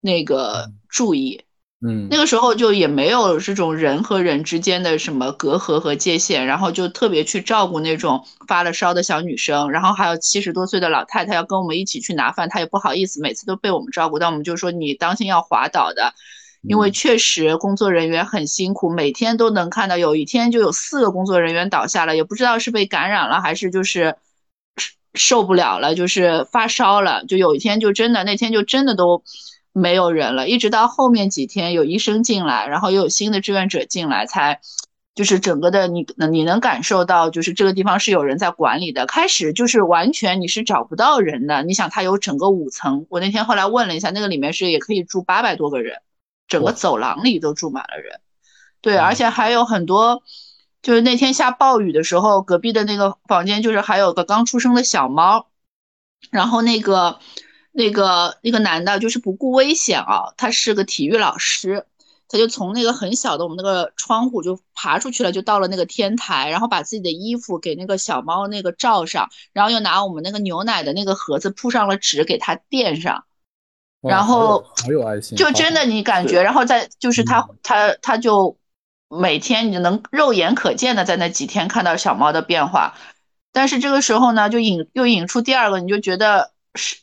[0.00, 1.43] 那个注意。
[1.86, 16.14] 嗯，那个时候就也没有这种人和人之间的什么隔阂和界限，然后就特别去照顾那种发了烧的小女生，然后还有七十多岁的老太太要跟我们一起去拿饭，她也不好意思，每次都被我们照顾，但我们就说你当心要滑倒的，
[16.62, 24.16] 因为确实工作人员很辛苦，每天都能看到，有一天就有四个工作人员倒下了，也不知道是被感染了还是就是
[25.12, 29.22] 受不了了，就是发烧了，就有一天就真的那天就真的都。
[29.76, 34.60] 没有人了，一直到后面几天有医生进来，然后又有新的志愿者进来，才
[35.16, 39.04] 就是整个的你你能感受到，就是这个地方是有人在管理的。
[39.06, 45.98] 开始就是完全你是找不到人的，你想它有整个五层，我那天后来问了一下，那个里面是也可以住八百多个人，
[46.46, 48.20] 整个走廊里都住满了人。
[48.80, 50.22] 对，而且还有很多，
[50.82, 55.48] 就是那天下暴雨的时候，隔壁的那个房间就是还有个刚出生的小猫，
[56.30, 57.18] 然后那个。
[57.76, 61.84] 那个那个男的，就是不顾危险啊，他是个体育老师，
[62.28, 73.24] 他就从那个很小的我们那个窗户就爬出去了，就到了那个天台，然后把自己的衣服给那个小猫那个罩上，然后又拿我们那个牛奶的那个盒子铺上了纸给它垫上，
[74.00, 78.56] 然后好有爱心，就真的你感觉，然后再就是他他他就
[79.08, 82.96] 每天你能肉眼可见的在那几天看到小猫的变化，
[83.50, 87.02] 但是这个时候呢，就引又引出第二个，你就觉得是。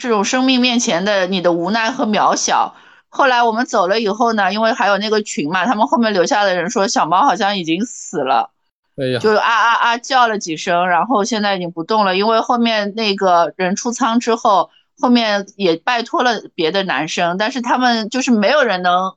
[0.00, 2.74] 这种生命面前的你的无奈和渺小。
[3.08, 8.50] 后来我们走了以后呢，因为还有那个群嘛，他们后面留下的人说小猫好像已经死了，
[8.96, 12.16] 哎呀，就啊啊啊叫了几声，然后现在已经不动了。
[12.16, 19.14] 因为后面那个人出舱之后，后面也拜托了别的男生，但是他们就是没有人能，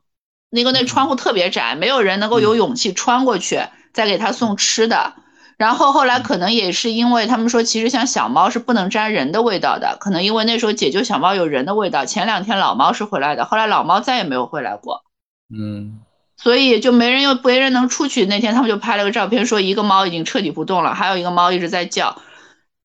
[0.52, 3.62] 那个那窗户特别窄，没有人能够有勇气穿过去
[3.94, 5.14] 再给他送吃的。
[5.58, 12.06] 然后后来可能也是因为他们说，其实像小猫是不能沾人的味道的，可能因为那时候解救小猫有人的味道。
[12.06, 15.04] 前两天老猫是回来的，后来老猫再也没有回来过。
[15.52, 16.00] 嗯，
[16.36, 18.28] 所以就没人又没人能出去。
[18.28, 22.22] 那天他们就拍了个照片，说一个猫已经彻底不动了，还有一个猫一直在叫。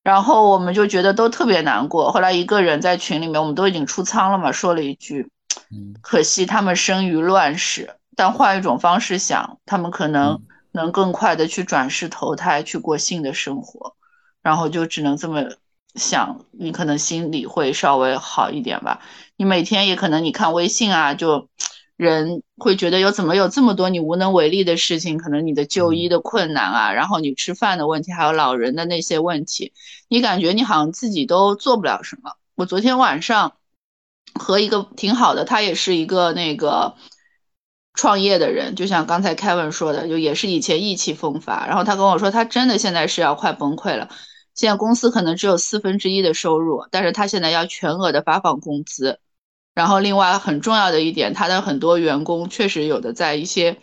[0.01, 2.11] 然后我们就觉得都特别难过。
[2.11, 5.29] 后来一个人在群里面，我们都已经出仓了嘛，说了一句
[6.01, 10.41] ：“可惜他们生于乱世。”但换一种方式想，他们可能。
[10.73, 13.95] 能更快的去转世投胎，去过新的生活，
[14.41, 15.45] 然后就只能这么
[15.93, 18.99] 想，你可能心里会稍微好一点吧。
[19.37, 21.47] 你每天也可能你看微信啊，就
[21.95, 29.73] 人会觉得有怎么有这么多你无能为力的事情，可能你的就医的困难啊，然后你吃饭的问题，还有老人的那些问题，
[30.07, 32.31] 你感觉你好像自己都做不了什么。
[32.55, 33.53] 我昨天晚上
[34.33, 36.95] 和一个挺好的，他也是一个那个。
[37.93, 44.09] 创业的人，就像刚才 Kevin 说的，就也是以前意气风发，然后他跟我说，他真的现在是要快崩溃了。
[44.55, 49.19] 现在公司可能只有四分之一的收入，但是他现在要全额的发放工资。
[49.73, 53.77] 然后另外很重要的一点，他的很多员工确实有的在一些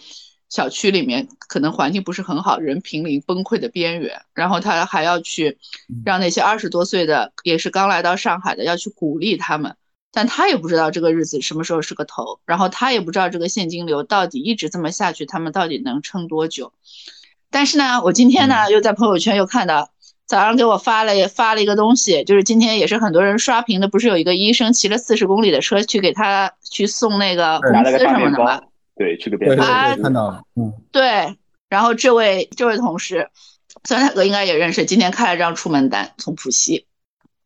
[0.49, 4.23] 小区里面，可能环境不是很好，人濒临崩溃的边缘。
[4.33, 5.59] 然后他还要去
[6.05, 9.77] 让那些二十多岁的，也是刚来到上海的，要去鼓励他们。
[10.13, 16.73] 但他也不知道这个日子什么时候是个头，然后他也不知道这个现金流到底一直这么下去，他们到底能撑多久。
[17.51, 19.91] 但是呢，我今天呢又在朋友圈又看到，
[20.27, 28.63] 早上给我发了发了一个东西，就是今天也是很多人刷屏的，不是有一个医生骑了四十公里的车去给他去送那个工资什么的吗？
[28.97, 29.67] 对，去个便当。
[29.67, 31.37] 啊，看到了，嗯，对。
[31.69, 33.31] 然后这位这位同事，
[33.85, 36.87] 酸菜哥应该也认识，今天开了张出门单，从浦西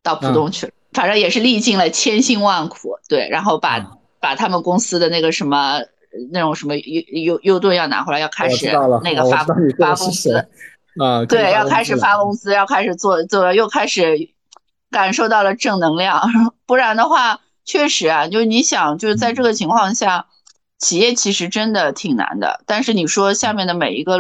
[0.03, 0.73] 到浦东去了。
[0.95, 5.81] 反正也是历尽了千辛万苦，对，然后把把他们公司的那个什么
[6.31, 8.71] 那种什么优优优盾要拿回来，要开始
[9.03, 9.45] 那个发
[9.77, 10.49] 发工资
[11.01, 14.31] 啊，对，要开始发工资，要开始做做，又开始
[14.93, 16.23] 感受到了正能量。
[16.65, 20.27] 不然的话，确实啊，就是你想，就是在这个情况下，
[20.79, 22.61] 企业其实真的挺难的。
[22.67, 24.19] 但是你说下面的每一个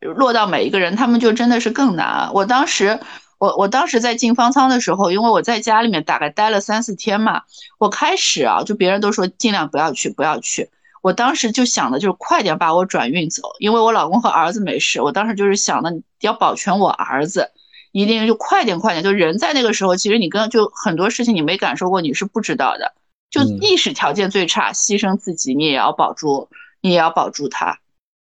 [0.00, 2.30] 落到每一个人，他们就真的是更难。
[2.32, 3.00] 我当时。
[3.38, 7.42] 我我当时在进方舱的时候，因为我在家里面大概待了三四天嘛，
[7.78, 10.70] 我开始啊，就别人都说尽量不要去，不要去。
[11.00, 15.00] 我当时就想的就是快点把我转运走，因为我老公和儿子没事。
[15.00, 17.52] 我当时就是想的要保全我儿子，
[17.92, 19.04] 一定就快点快点。
[19.04, 22.92] 就人在那个时候，其实你跟就很多事情你没感受过，你是不知道的。
[23.30, 26.48] 就意识条件最差，牺牲自己，你也要保住，
[26.80, 27.78] 你也要保住他。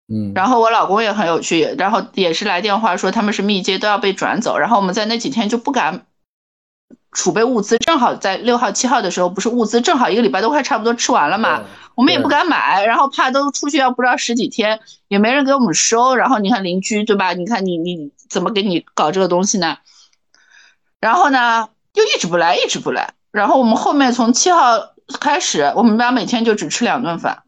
[0.06, 6.04] 嗯，然后我老公也很有趣，然后也是来电话说他们是密接都要被转走，然后我们在那几天就不敢
[7.10, 11.62] 储备物资，正好在六号七号的时候，不是物资正好一个礼拜都快差不多吃完了嘛，
[11.94, 17.32] 我们也不敢买，然后怕都出去要不知道十几天，也没人给我们收，然后你看邻居对吧？
[17.32, 19.78] 你看你你怎么给你搞这个东西呢？
[21.00, 27.43] 然后呢又一直不来，一直不来，然后我们后面从七号开始，我们家每天就只吃两顿饭。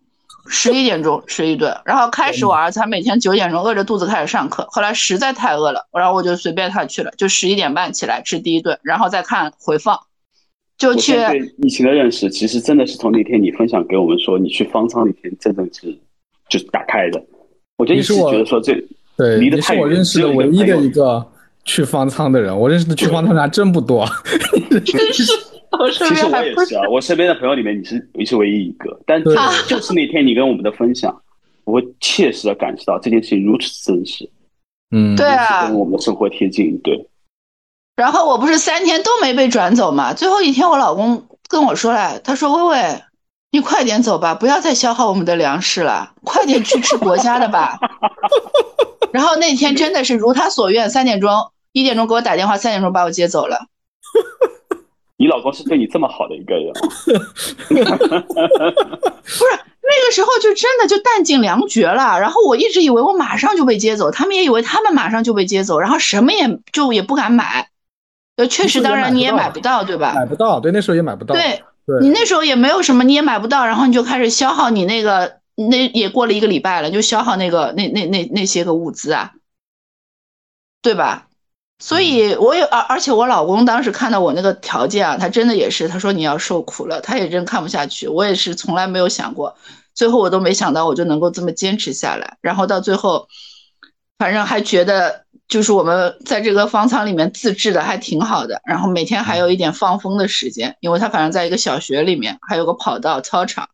[0.49, 9.99] 十一点钟吃一顿，然后开始我儿子他每天九点钟饿着肚子开始上课，后来实在太饿了，然后我就随便他去了，就十一点半起来吃第一顿，然后再看回放，
[10.79, 11.15] 就去。
[11.15, 15.99] 对疫情的认识，其实真的是从那天你分享给我们说你去方舱那天，真正是
[16.49, 17.23] 就是打开的。
[17.77, 18.73] 我就一直觉得说这
[19.17, 19.83] 对，离得太远。
[19.83, 21.27] 我认识的唯一的一个
[21.65, 24.07] 去方舱的人，我认识的去方舱的人真不多。
[24.85, 25.25] 真是。
[25.93, 28.99] 其实我也是啊，我身边的朋友里面，你是你是唯一一个。
[29.07, 31.15] 但就是那天你跟我们的分享，
[31.65, 34.31] 我切实的感受到这件事情如此真实。
[34.91, 36.79] 嗯，对啊，跟我们的生活贴近。
[36.79, 37.09] 对。
[37.97, 40.13] 然后我不是三天都没被转走嘛？
[40.13, 43.03] 最后一天，我老公跟我说了，他说：“微微，
[43.51, 47.79] 你快点走吧，不要再消耗我们的粮食了，快点去吃国家的吧。”
[49.13, 51.33] 然后那天真的是如他所愿，三点钟、
[51.73, 53.67] 一点钟给我打电话，三点钟把我接走了。
[55.19, 56.73] 你老公是对你这么好的一个人，
[57.69, 57.85] 不是
[59.83, 62.21] 那个时候就真的就弹尽粮绝了。
[62.21, 67.71] 然后我一直以为我马上就被接走，他们也以为他们马上就被接走，然后什么也就也不敢买。
[68.37, 70.13] 呃，确实，当然你也买不到，对吧？
[70.15, 71.35] 买不到，对，那时候也买不到。
[71.35, 71.63] 对，
[72.03, 79.33] 你那时候也没有什么，你也买不到，然后你就开始消耗你那个，那也过了一个礼拜了，就消耗那个那那那那些个物资啊，
[80.83, 81.29] 对吧？
[81.79, 88.09] 所以，我也而而且我老公当时看到我那个条件啊，他真的也是，他说你要受苦了，他也真看不下去。
[88.09, 89.55] 我也是从来没有想过，
[89.95, 92.39] 最后我都没想到我就能够这么坚持下来。
[92.41, 93.29] 然后到最后，
[94.17, 98.59] 反正还觉得就是我们在这个方舱里面自制的还挺好的。
[98.65, 103.69] 然后每天还有一点放风的时间，因为他反正在一个小学里面，还有个跑道、操场，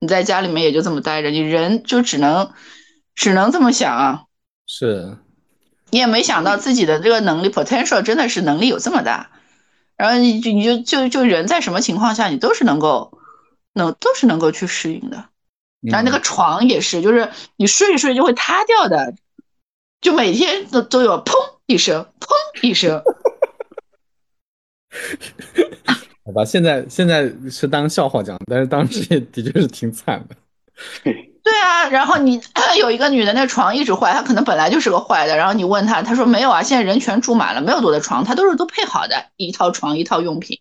[0.00, 2.50] 你在家里面也就这么待着，你人就只能
[3.14, 4.22] 只能这么想啊。
[4.66, 5.18] 是。
[5.92, 9.28] 你也没想到自己的这个能力 potential 真的是能力有这么大，
[9.98, 13.18] 然后你就你就就就人在什么情况下你都是能够
[13.74, 15.26] 能都是能够去适应的，
[15.82, 19.14] 然后那个床也是，就是你睡一睡就会塌掉的，
[20.00, 21.34] 就每天都都有砰
[21.66, 22.30] 一声，砰
[22.66, 23.02] 一声。
[26.24, 30.34] 好吧，现在现在是当笑话讲，但是当时也的确是挺惨的。
[31.44, 32.40] 对啊，然后你
[32.78, 35.36] 有一个女的，那床一直坏，她可能本来就是个坏的。
[35.36, 40.60] 然后你问她，她说没有啊，现在人全住满了，没有多的床，她都是都配好的一套床一套用品。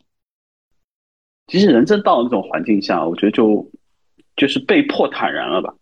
[1.47, 3.69] 其实人真到了那种环境下，我觉得就
[4.35, 5.73] 就是被迫坦然了吧。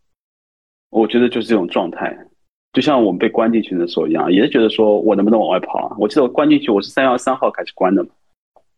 [0.89, 2.17] 我觉得就是这种状态，
[2.73, 5.95] 就像我们被关进去的时候一样，也是觉得说我能不能往外跑啊？
[5.97, 8.09] 我记得我关进去，我是三月三号开始关的嘛，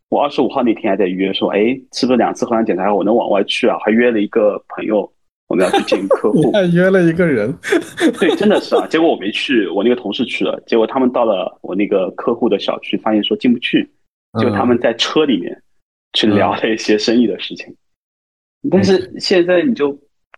[0.08, 1.58] 我二十五号那天还在约说，哎，
[1.92, 3.78] 是不是两次核酸检查我能往外去啊？
[3.80, 5.10] 还约了一个朋友。
[5.52, 7.54] 我们要去见客户， 还约了一个人，
[8.18, 8.86] 对，真的是啊。
[8.86, 10.58] 结果我没去，我那个同事去了。
[10.66, 13.86] 结果他们到了我那个客户的小区，发现说进不去，
[14.40, 15.54] 就他们在车里面
[16.14, 17.66] 去聊了一些生意的事情。
[18.70, 19.94] 但是现在你就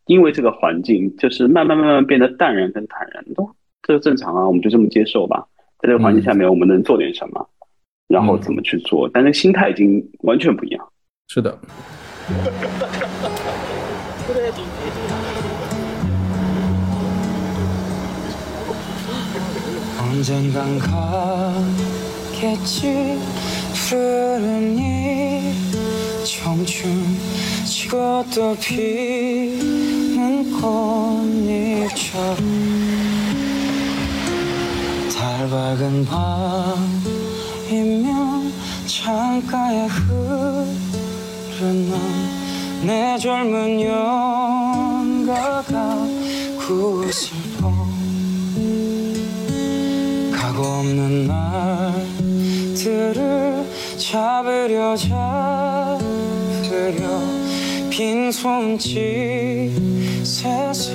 [0.07, 3.49] 因为这个环境，就是慢慢慢慢变得淡然跟坦然，都
[3.87, 5.47] 这正常啊，我们就这么接受吧。
[5.79, 7.49] 在这个环境下面，我们能做点什么，
[8.09, 9.09] 然后怎么去做？
[9.15, 10.89] 但是心态已经完全不一样。
[11.29, 11.57] 是的。
[20.15, 20.79] 언젠간
[22.39, 23.19] 가겠지.
[23.89, 25.53] 푸른 이
[26.25, 27.19] 청춘
[27.65, 32.37] 지고 또 피는 꽃잎처럼.
[35.19, 36.07] 달 밝은
[37.67, 38.53] 밤이면
[38.87, 39.89] 창가에
[41.59, 41.91] 흐르는
[42.87, 45.75] 내 젊은 영가가
[46.61, 47.65] 구슬퍼.
[47.65, 48.04] 가고
[50.85, 51.27] 없는
[52.77, 53.65] 날들을
[53.97, 56.03] 잡으려 잡으려
[57.89, 58.93] 빈손짓
[60.23, 60.95] 새슬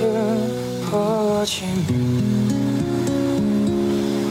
[0.88, 1.82] 퍼지며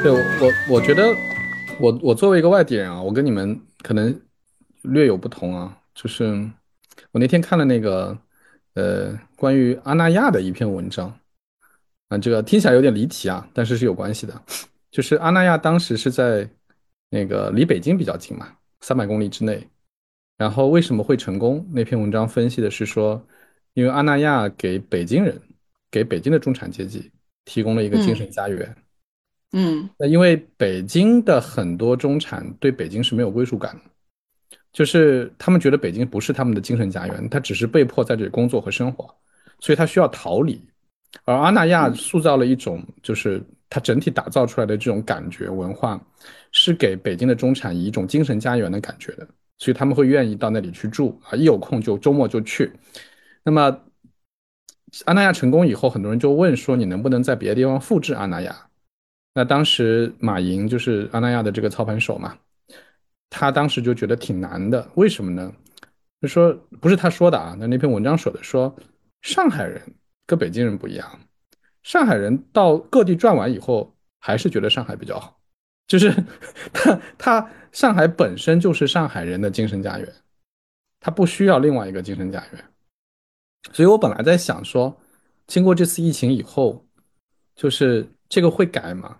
[0.03, 1.15] 对我，我觉得，
[1.79, 4.13] 我我作为一个外地人啊，我跟你们可能
[4.81, 6.25] 略有不同啊，就是
[7.11, 8.17] 我那天看了那个
[8.73, 11.17] 呃关于阿那亚的一篇文章
[12.09, 14.41] 啊，这个听起来有点离题啊，但是是有关系的，
[14.91, 16.45] 就是阿那亚当时是在
[17.09, 18.49] 那个离北京比较近嘛，
[18.81, 19.65] 三百公里之内。
[20.37, 21.65] 然后为什么会成功？
[21.71, 23.25] 那篇文章分析的是说，
[23.73, 25.39] 因为阿那亚给北京人，
[25.89, 27.09] 给北京的中产阶级
[27.45, 28.67] 提供了一个精神家园。
[28.67, 28.82] 嗯，
[29.97, 39.13] 那因为北京的很多中产对北京是没有归属感的，就是他们觉得北京不是他们的精神家园，他只是被迫在这里工作和生活，
[39.59, 40.59] 所以他需要逃离。
[41.25, 43.39] 而阿那亚塑造了一种，就是
[43.69, 46.01] 他整体打造出来的这种感觉文化，
[46.51, 49.27] 是给北京的中产以一种精神家园的感觉的。
[49.59, 52.71] 所以他们会愿意到那里去住啊，一有空就周末就去。
[53.43, 53.79] 那么
[55.05, 58.55] 阿那亚成功以后，很多人就问说：“你能不能在别的地方复制阿那亚？”
[59.33, 62.37] 那当时马云就是阿那亚的这个操盘手嘛，
[63.29, 64.87] 他当时就觉得挺难的。
[64.95, 65.51] 为什么呢？
[66.21, 68.73] 就说不是他说的啊，那那篇文章说的，说
[69.21, 69.81] 上海人
[70.25, 71.19] 跟北京人不一样，
[71.81, 75.39] 上海人到各地转完以后，还是觉得上海比较好。
[75.87, 76.13] 就是
[76.71, 80.13] 他他上海本身就是上海人的精神家园，
[80.99, 82.63] 他不需要另外一个精神家园。
[83.71, 84.95] 所以我本来在想说，
[85.47, 86.85] 经过这次疫情以后，
[87.55, 89.17] 就是这个会改吗？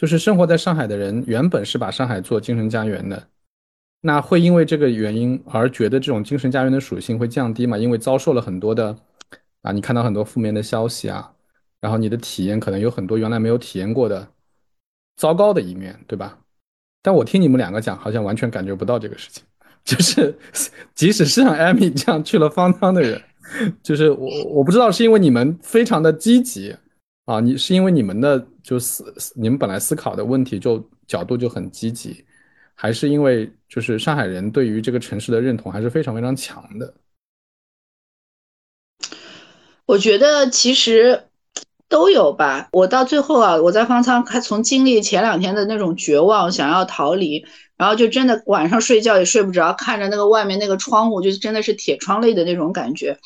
[0.00, 3.22] 就是生活在上海的人原本是把上海做精神家园的，
[4.00, 7.76] 那会因为这个原因而觉得这种精神家园的属性会降低吗？
[7.76, 8.96] 因为遭受了很多的
[9.60, 11.30] 啊，你看到很多负面的消息啊，
[11.82, 14.26] 然后你的体验可能有很多原来没有体验过的。
[15.18, 16.38] 糟糕的一面对吧？
[17.02, 19.44] 但我听你们两个讲，好像完全感觉不到这个事情。
[19.84, 20.34] 就是
[20.94, 23.20] 即使是像艾米这样去了方舱的人，
[23.82, 26.74] 就是我我不知道是因为你们非常的积极
[27.26, 32.24] 啊，你是因为你们的就思你们本来思考的问题就角度就很积极，
[32.76, 36.94] 还是因为就是上海人对于这个城市的认同还是非常非常强的？
[39.86, 41.24] 我觉得其实。
[41.88, 47.44] 都有吧，我到最后啊，我在方舱，还从经历前两天的那种绝望，想要逃离，
[47.76, 53.18] 然后就真的晚上睡觉也睡不着，看着那个外面那个窗户，就真的是铁窗泪的那种感觉。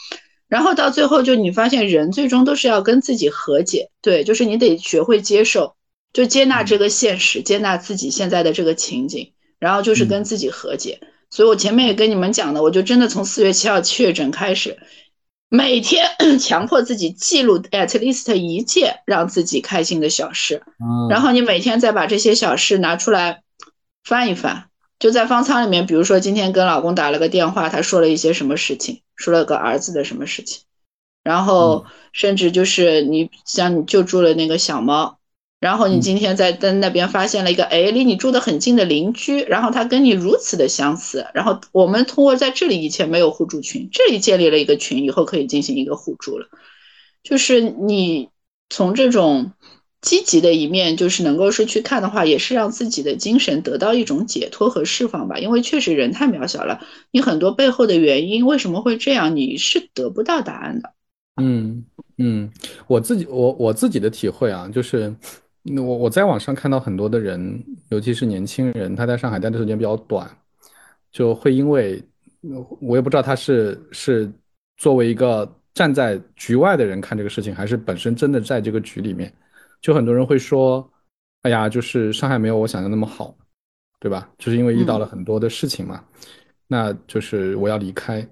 [0.49, 5.75] 然后到最后，就你发现人最终都是要跟自己和解，对，就是你得学会接受，
[6.13, 11.01] 就接纳这个现实，接纳自己现在的这个情景，然后就是跟自己和解。
[11.31, 14.79] 所以我前面也跟你们讲的，我就真的从四月七号确诊开始。
[15.49, 16.09] 每天
[16.41, 20.63] 强迫自己记录 at least 一件让自己开心的小事，
[21.09, 23.43] 然后你每天再把这些小事拿出来
[24.03, 24.65] 翻一翻，
[24.99, 30.63] 就在方舱里面，比如说今天跟老公打了个电话，他说了一些什么事情，说了个儿子的什么事情，
[31.23, 35.19] 然后甚至就是你像你救助了那个小猫。
[35.61, 46.49] 然后你今天在在那边发现了一个，哎，离你住的很近的邻居，然后他跟你如此的相似，然后我们通过在这里以前没有互助群，这里建立了一个群，以后可以进行一个互助了。
[47.23, 48.29] 就是你
[48.69, 49.53] 从这种
[50.05, 55.39] 积极的一面，就是能够是去看的话，也是让自己的精神得到一种解脱和释放吧。
[55.39, 60.93] 因为确实人太渺小了，你很多背后的原因为什么会这样，你是得不到答案的。
[61.43, 61.85] 嗯
[62.19, 62.49] 嗯，
[62.87, 65.13] 我自己我我自己的体会啊，就是。
[65.67, 70.29] 那我我在网上看到很多的人，尤其是年轻人，他在上海待的时间比较短，
[71.11, 72.05] 就会因为，
[72.83, 74.31] 我也不知道他是是
[74.77, 79.33] 作为一个站在局外的人看这个事情，还是本身真的在这个局里面，
[79.85, 80.91] 就很多人会说，
[81.43, 83.37] 哎呀，就是上海没有我想象那么好，
[84.01, 84.31] 对吧？
[84.39, 86.03] 就是因为遇到了很多的事情嘛，
[86.67, 88.27] 那就是我要离开，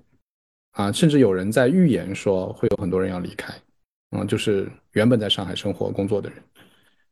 [0.70, 3.52] 啊，甚至有人在预言说会有很多人要离开，
[4.12, 6.42] 嗯，就是原本在上海生活工作的人。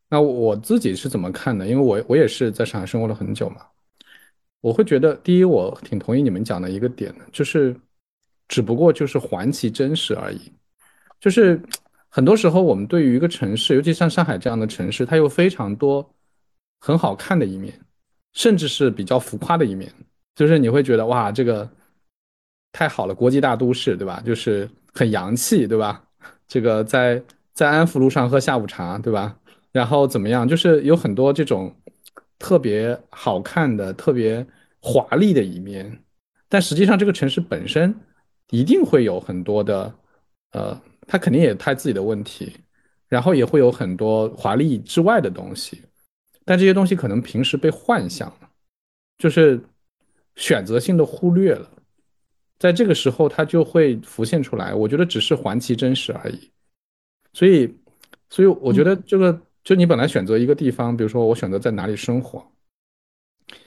[0.08, 1.66] 那我自己是怎么看的？
[1.66, 3.60] 因为我我也是在上海生活了很久嘛，
[4.62, 7.78] 我会觉得，第一，我挺同意你们讲的一个点的，就是，
[8.48, 10.50] 只不过就是还其真实而已。
[11.20, 11.60] 就是
[12.10, 16.08] 很多时候，我们对于一个城市，尤其像上海这样的城市，它有非常多
[16.80, 17.72] 很好看的一面，
[18.32, 19.92] 甚至是比较浮夸的一面。
[20.34, 21.68] 就是你会觉得，哇，这个
[22.72, 24.22] 太好了，国际大都市，对吧？
[24.24, 26.02] 就是很洋气，对吧？
[26.48, 29.36] 这个在在安福路上喝下午茶，对吧？
[29.70, 30.48] 然后怎么样？
[30.48, 31.72] 就是有很多这种
[32.38, 34.44] 特别好看的、特别
[34.80, 36.02] 华丽的一面，
[36.48, 37.94] 但实际上这个城市本身
[38.50, 39.94] 一定会有很多的，
[40.52, 40.80] 呃，
[41.10, 42.52] 他肯定也他自己的问题，
[43.08, 45.82] 然后也会有很多华丽之外的东西，
[46.44, 48.32] 但这些东西可能平时被幻想，
[49.18, 49.60] 就是
[50.36, 51.68] 选择性的忽略了，
[52.60, 54.72] 在这个时候他就会浮现出来。
[54.72, 56.50] 我觉得只是还其真实而已，
[57.32, 57.74] 所以，
[58.28, 59.40] 所以我觉得这个。
[59.62, 62.42] 就你本来选择一个地方，比如说我选择在哪里生活，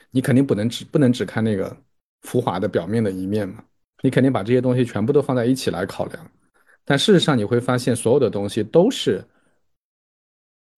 [0.10, 1.78] 你肯定不能只不能只看那个
[2.22, 3.64] 浮华的表面的一面嘛，
[4.02, 6.32] 你肯定把这些东西全部都放在一起来考量。
[6.86, 9.24] 但事实上你会发现，所有的东西都是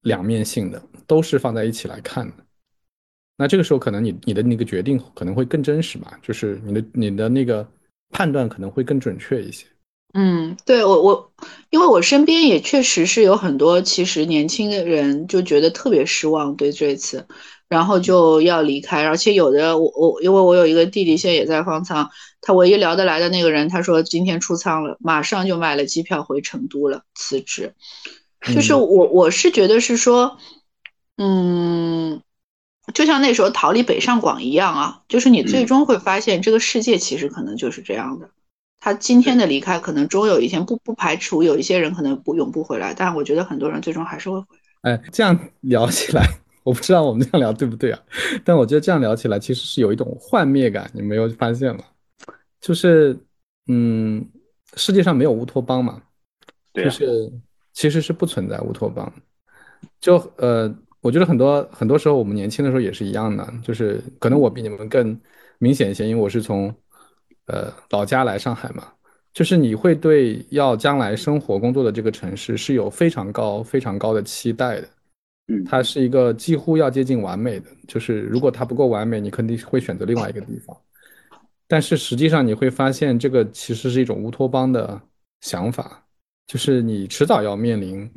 [0.01, 2.45] 两面性的，都是放在一起来看的。
[3.37, 7.67] 那这个时候，可能你你的那个决定可能会更真实吧，就是你的你的那个
[8.11, 9.65] 判断可能会更准确一些。
[10.13, 11.33] 嗯，对我我，
[11.71, 17.27] 因为我身边也确实是有很多其实年轻的人就觉得特别失望对这次，
[17.67, 22.09] 然后就要离开，而且有的我我因为我有一个弟弟现在也在方舱，
[22.41, 27.73] 他唯一聊得来的那个人，他说今天出舱了，马上就买了机票回成都了辞职，
[28.53, 30.37] 就是我我是觉得是说，
[31.17, 32.21] 嗯，
[32.93, 38.29] 就像那时候逃离北上广一样啊，就是你最终会发现这个世界其实可能就是这样的。
[38.79, 44.45] 他今天的离开，可能终有一天不不排除有一些人可能不永不回来，但我觉得很多人最终还是会回
[44.83, 44.91] 来。
[44.91, 46.23] 哎，这样聊起来，
[46.65, 47.99] 我不知道我们这样聊对不对啊？
[48.43, 51.83] 但我觉得这样聊起来其实是有一种幻灭感，你没有发现吗？
[52.59, 53.17] 就是，
[53.67, 54.27] 嗯，
[54.75, 56.01] 世界上没有乌托邦嘛，
[56.73, 57.31] 就是
[57.71, 59.09] 其实是不存在乌托邦。
[60.01, 65.17] 就呃，我觉得很多很多时候我们年轻的时候也是一样的，就是可能我比你们更
[65.59, 66.75] 明显一些，因为我是从。
[67.47, 68.87] 呃，老家来上海嘛，
[69.31, 74.87] 就是你会对要将来生活工作的这个城市是有非常高非常高的期待的，
[75.47, 80.75] 嗯，它是一个几乎要接近完美的，就是如果它不够完美，你肯定会选择另外一个地方。
[81.67, 85.01] 但是实际上你会发现，这个其实是一种乌托邦的
[85.41, 86.03] 想法，
[86.47, 88.09] 就是你迟早要面临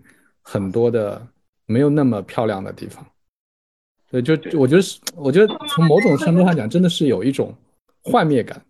[0.43, 1.27] 很多的
[1.67, 3.07] 没有那么漂亮的地方。
[4.11, 7.55] 对，就我觉得是，我觉得从某种程度上讲，真的是有一种。
[8.01, 8.65] 幻灭感，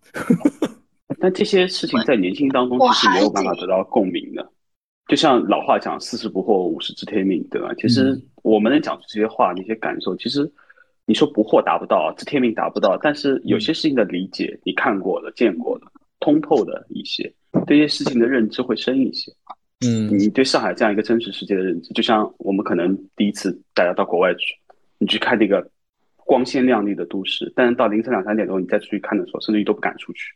[1.21, 4.51] 但这些事情在年轻当中其实没有办法得到共鸣的。
[5.09, 7.73] 就像老话讲“四十不惑，五十知天命”，对吧？
[7.77, 10.49] 其实我们能讲出这些话、那些感受，其实
[11.05, 15.91] 你说不惑达不到，知天命达不到，但是有些事情的理解，你看过了、见过了、
[16.21, 17.29] 通透的一些，
[17.67, 19.29] 对一些事情的认知会深一些。
[19.85, 24.55] 嗯，你对上海这样一个真实世界的认知，就像我们可能第一次大家到国外去，
[24.97, 25.69] 你去看那个。
[26.29, 30.31] 光鲜亮丽的都市，但是到凌晨两三点钟，你再出去看的时候，甚至于都不敢出去。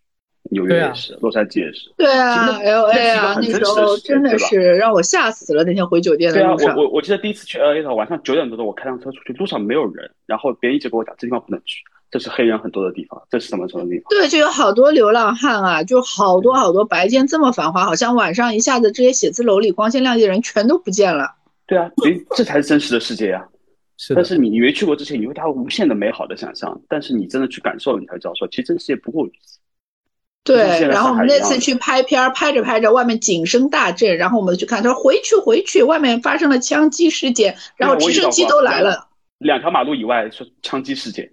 [0.53, 1.91] 纽约也是，洛杉矶也是。
[1.97, 5.63] 对啊，L A 啊，那时候真的是让我吓死了。
[5.63, 14.05] 那天回酒店的路上，我我我记得第一次去 L A 的时候，晚上九点多钟，我开辆车出去，路上没有人，然后别人一直跟我讲，这地方不能去，这是黑人很多的地方，这是什么什么地方？
[14.09, 21.35] 对，就有好多流浪汉啊，就好多好多白天这么繁华，好像晚上一下子这些写字楼里光鲜亮丽的人全都不见了。
[21.65, 23.45] 对啊，所以这才是真实的世界呀。
[23.95, 29.59] 是，但是你你没去过之前，你会它无限的美好的想象，但是你真的去感受了，你才知道说，其实这世界不过如此。
[30.43, 39.07] 对，然后我们那次去拍片儿，拍着拍着，外面警声大震，然后我们去看，他说回去回去，外面发生了枪击事件，然后直升机都来了。
[39.37, 41.29] 两条马路以外是枪击事件，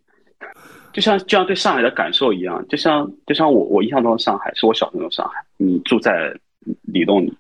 [0.93, 6.33] 就像就像对上海的感受一样，就像就像我我印象中的上海是我小朋友上海，你住在
[6.83, 7.37] 里弄里，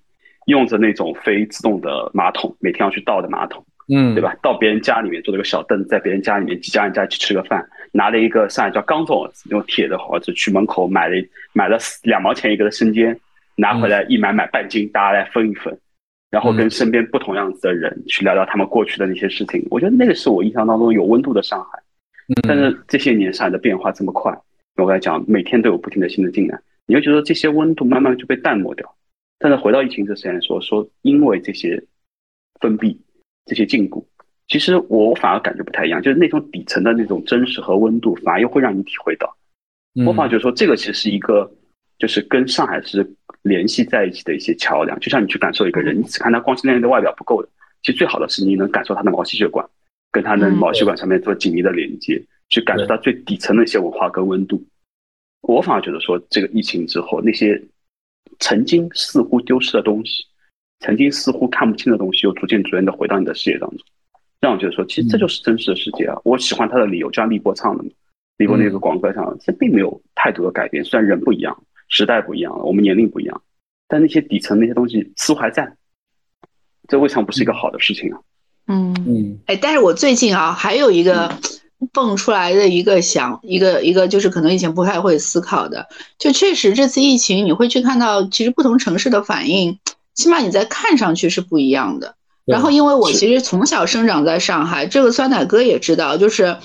[0.47, 3.65] 用着那种非自动的马桶，每天要去倒的马桶。
[3.93, 4.37] 嗯，对吧？
[4.41, 11.15] 到别人家里面坐了个小凳子，在别人家里面几家人家去吃个饭，拿了一个上海叫钢种子，用铁的盒子去门口买了
[11.53, 13.19] 买了两毛钱一个的生煎，
[13.57, 15.77] 拿回来一买买半斤，大家来分一分，
[16.31, 19.67] 然后跟身边不同样子的人去聊聊他们过去的那些事情。
[19.71, 21.83] 我觉得那个是我印象当中有温度的上海。
[22.47, 24.33] 但是这些年上海的变化这么快，
[24.77, 28.95] 我刚才讲每天都有不停的新的进来，你会觉得这些温度慢慢就被淡漠掉。
[29.39, 31.83] 但是回到疫情这时间说说，因为这些
[32.61, 33.01] 封闭。
[33.47, 34.05] 这些禁锢，
[34.51, 39.35] 其实我反而感觉不太一样，就是那种底层的那种真实和温度，反而又会让你体会到。
[40.05, 41.49] 我反而觉得说，这个其实是一个，
[41.99, 43.09] 就是跟上海是
[43.43, 44.99] 联系在一起的一些桥梁。
[44.99, 47.49] 就像你去感受一个人，你只看他光鲜亮丽的外表不够的，
[47.83, 49.65] 其实最好的是你能感受他的毛细血管，
[50.11, 54.61] 跟他的毛细管上面做紧密的连接，去感受到最底层的一些文化跟温度。
[55.43, 57.61] 我反而觉得说，这个疫情之后，那些
[58.41, 60.25] 曾经似乎丢失的东西。
[60.81, 63.79] 曾经似乎看不清的东西，又逐渐逐渐的回到你的视野当中，
[64.41, 66.17] 让我觉得说，其实这就是真实的世界啊！
[66.25, 67.91] 我喜欢他的理由，就像立波唱的嘛，
[68.39, 70.83] 立波那个广歌上，这并没有太多的改变。
[70.83, 73.43] 虽然人不一样，时代不一样了，我们年龄不一样，
[73.87, 75.77] 但那些底层那些东西似乎还在，
[76.89, 78.21] 这未尝不是一个好的事情啊！
[78.67, 81.37] 嗯嗯，哎，但是我最近啊，还有一个
[81.93, 85.87] 蹦出来的一个想一个一个，就是可能以前不太会思考的，
[86.19, 89.79] 就确实这次疫情，你会去看到，其实不同城市的反应。
[90.15, 92.15] 起码你在看上去是不一样的。
[92.51, 96.57] 然后，因为我其实从小生长在上海，这个酸奶哥也知道，就是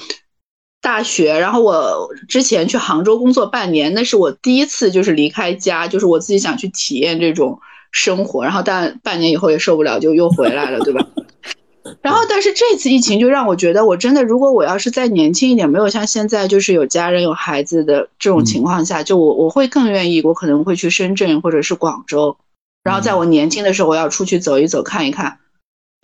[0.82, 1.38] 大学。
[1.40, 7.60] 然后我之前去杭州工作半年，那是我第一次就是离开家，就是我自己想去体验这种
[7.92, 8.44] 生活。
[8.44, 11.06] 然后但半年以后也受不了，就又回来了，对吧？
[12.02, 22.38] 然后，但是这次疫情就让我觉得，我真的，如果我要是再年轻一点，没有像现在就是有家人有孩子的这种情况下，就我我会更愿意，我可能会去深圳或者是广州，
[22.84, 25.38] 然后在我年轻的时候，我要出去走一走看一看。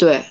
[0.02, 0.26] 对，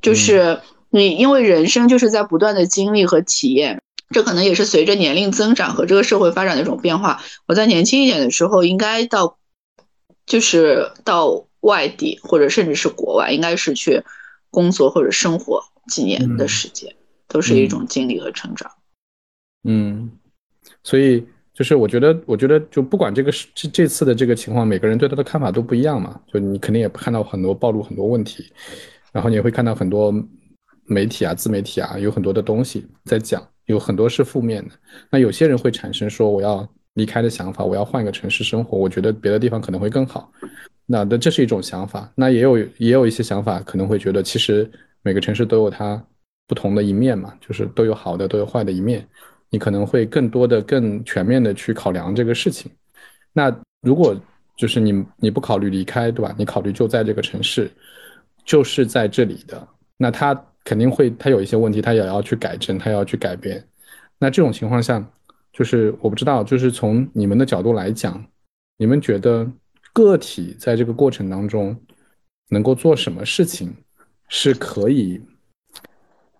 [0.00, 7.20] 就是你，因为人生就是在不断的经历和体验，这可能也是随着年龄增长和这个社会发展的一种变化。
[7.48, 9.36] 我在年轻一点的时候，应该到，
[10.26, 14.04] 就是到外地或者甚至是国外，应该是去。
[14.52, 16.92] 工作或者生活几年的时间，
[17.28, 18.68] 都是一种经历和成长。
[19.62, 20.10] 嗯，
[20.82, 26.20] 所以就是我觉得，我觉得就不管这个是这这次的这个情况，每个人对他的看法都不一样嘛。
[26.26, 28.52] 就你肯定也看到很多暴露很多问题，
[29.12, 30.12] 然后你也会看到很多
[30.86, 34.74] 媒体啊、自媒体啊，有很多的东西在讲，有很多是负面的。
[35.10, 40.30] 那有些人会产生说我要离开的想法，我要换一个城市生活，我觉得别的地方可能会更好。
[40.86, 44.68] 那那这是一种想法，那也有也有一些想法可能会觉得，其实
[45.02, 46.02] 每个城市都有它
[46.48, 49.06] 不同的一面嘛，就是都有好的，都有坏的一面。
[49.50, 52.70] 你可能会更多的、更全面的去考量这个事情。
[53.32, 54.16] 那如果
[54.56, 56.34] 就是你你不考虑离开，对吧？
[56.36, 57.70] 你考虑就在这个城市，
[58.50, 60.34] 就是在这里的，那他
[60.64, 63.64] 肯定会他有一些问题，他也要去改正，他要去改变。
[64.18, 65.00] 那这种情况下，
[65.52, 68.20] 就是我不知道，就是从你们的角度来讲，
[68.76, 69.48] 你们觉得？
[69.92, 71.76] 个体在这个过程当中
[72.48, 73.72] 能够做什么事情，
[74.28, 75.20] 是可以，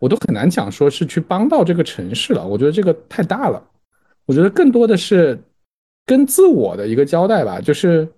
[0.00, 2.44] 我都很难讲说是去帮到这个城市了。
[2.44, 3.62] 我觉得这个太大了。
[4.26, 5.40] 我觉得更多的是
[6.06, 8.08] 跟自我的一个交代吧，就是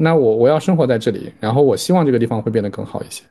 [0.00, 3.24] 那我我要生活在这里，然后我希望这个地方会变得更好一些，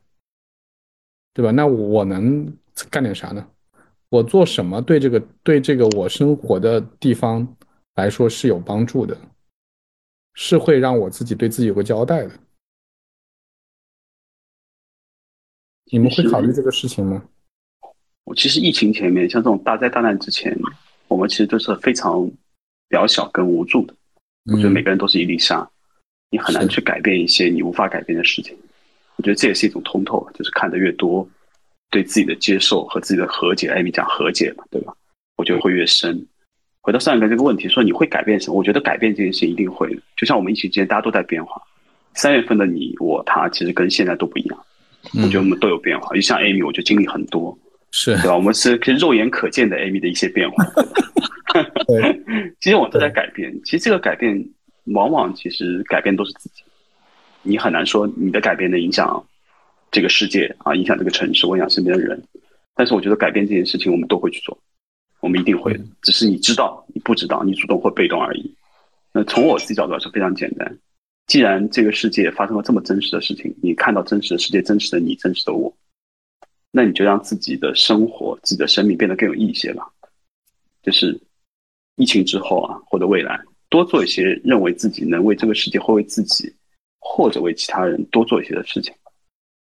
[1.34, 1.51] 对吧？
[1.51, 2.51] 那我能
[2.89, 3.47] 干点啥呢？
[4.09, 7.47] 我做什么对这个对这个我生活的地方
[7.95, 9.18] 来说是有帮助的？
[10.34, 12.32] 是会让我自己对自己有个交代的。
[15.91, 17.24] 你们会考虑这个事情吗？
[18.26, 20.53] 我其实疫情前面，像这种大灾大难之前，
[21.07, 22.30] 我们其实都是非常
[22.89, 23.95] 渺小跟无助的。
[24.51, 25.70] 我觉得每个人都是一粒沙，
[26.30, 28.55] 你很难去改变一些你无法改变的事情。
[29.15, 31.28] 我觉得这也是一种通透，就是看得越多，
[31.89, 34.93] 对自己的接受和自己的和解，艾米讲和解嘛，对吧？
[35.38, 36.25] 我觉得会越深。
[36.82, 38.55] 回到上一个这个问题，说你会改变什么？
[38.55, 40.01] 我觉得改变这件事情一定会的。
[40.15, 41.61] 就像我们疫情之间，大家都在变化。
[42.13, 44.65] 三月份的你、我、他，其实跟现在都不一样。
[45.15, 46.15] 我觉得我们都有变化。
[46.15, 47.57] 就像 Amy，我就经历很多，
[47.91, 48.36] 是对吧？
[48.36, 50.63] 我们是可以肉眼可见的 Amy 的一些变化。
[51.88, 52.23] 对，
[52.61, 53.53] 其实我们都在改变。
[53.63, 54.38] 其实这个改变，
[54.93, 56.63] 往往其实改变都是自己。
[57.43, 59.25] 你很难说你的改变能影响
[59.91, 62.21] 这个世界啊，影响这个城市，影响身边的人。
[62.75, 64.57] 但是我觉得改变这件事情，我们都会去做。
[65.19, 68.53] 我们一定会的，只是你知道，你不知道，你主动或被动而已。
[69.11, 70.77] 那从我自己角度来说，非常简单。
[71.25, 75.75] 既然这个世界发生了这么真实的事情，你看到真实的世界、真实的你、真实的我，
[76.71, 79.89] 那你就让自己的生活、自己的生命变得更有意义些吧。
[80.83, 81.19] 就是
[81.95, 86.53] 疫情之后啊，或者未来，多做一些认为自己能为这个世界或为自己，
[86.99, 88.93] 或者为其他人多做一些的事情。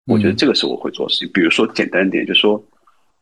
[0.05, 1.31] 我觉得这个是我会做的事情。
[1.33, 2.63] 比如说简单点，就说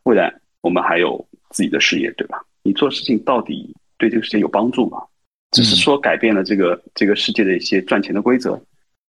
[0.04, 1.26] 未来我们还有。
[1.52, 2.40] 自己的事业，对吧？
[2.62, 5.02] 你做事情到底对这个世界有帮助吗？
[5.50, 8.52] 只是说改变了这个这个世界的一些赚钱的规则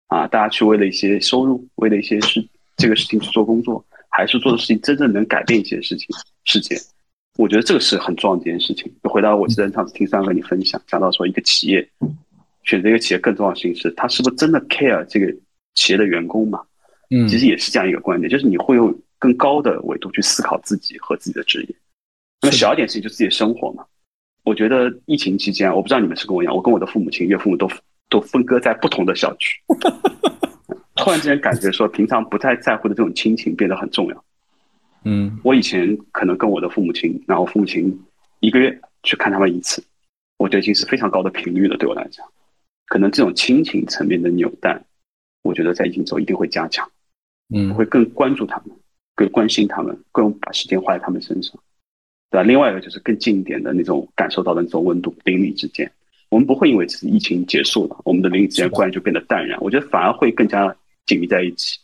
[0.08, 2.42] 啊，大家去为了一些收入，为了一些事
[2.78, 6.08] 这个事情去做工作，还是做的事情真正能改变一些事情
[6.46, 6.78] 世界？
[7.40, 8.92] 我觉得这个是很重要的一件事情。
[9.04, 11.90] 回到我记得上次听三哥你分享，讲到说一个企业
[12.64, 15.34] 选择一个企业更重要的事情是，他是不是真的 care 这个
[15.74, 16.62] 企业的员工嘛？
[17.12, 21.74] 嗯，其实也是这样一个观点，就是你会用更高的维度去思考自己和自己的职业。
[22.42, 23.86] 那小一点事情就自己的生活嘛。
[24.44, 27.70] 我觉得疫情期间，我不知道你们是跟我一样，我跟我的父母亲、岳父母都
[28.10, 29.58] 都分割在不同的小区。
[30.98, 34.26] 突然之间感觉说，平常不太在乎的这种亲情变得很重要。
[35.04, 37.98] 嗯，我以前可能跟我的父母亲，然后父母亲
[38.40, 39.84] 一个月去看他们一次，
[40.38, 41.78] 我觉得已经是非常高的频率了。
[41.78, 42.26] 对我来讲，
[42.88, 44.82] 可能这种亲情层面的纽带，
[45.42, 46.90] 我觉得在疫情之后一定会加强。
[47.54, 48.76] 嗯，会更关注他们，
[49.16, 51.58] 更关心他们，更把时间花在他们身上。
[52.32, 52.44] 对吧？
[52.44, 55.92] 另外一个就是更近一点的那种感受到的那种温度，邻里之间，
[56.30, 59.60] 我们不会因为是疫情结束了，我们的邻里之间关系就变得淡然。
[59.62, 60.76] 我觉得反而会更加
[61.08, 61.80] 紧密在一起。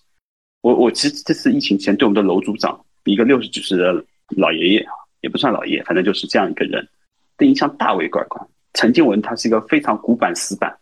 [0.61, 2.80] 我我其实这次疫情前对我们的楼组长，
[3.12, 4.91] 一个六十几岁的老爷爷啊，
[5.22, 6.88] 也不算老爷，反正就是这样一个人，
[7.38, 8.47] 的印象大为改观。
[8.74, 10.76] 陈静文他是一个非常古板死板，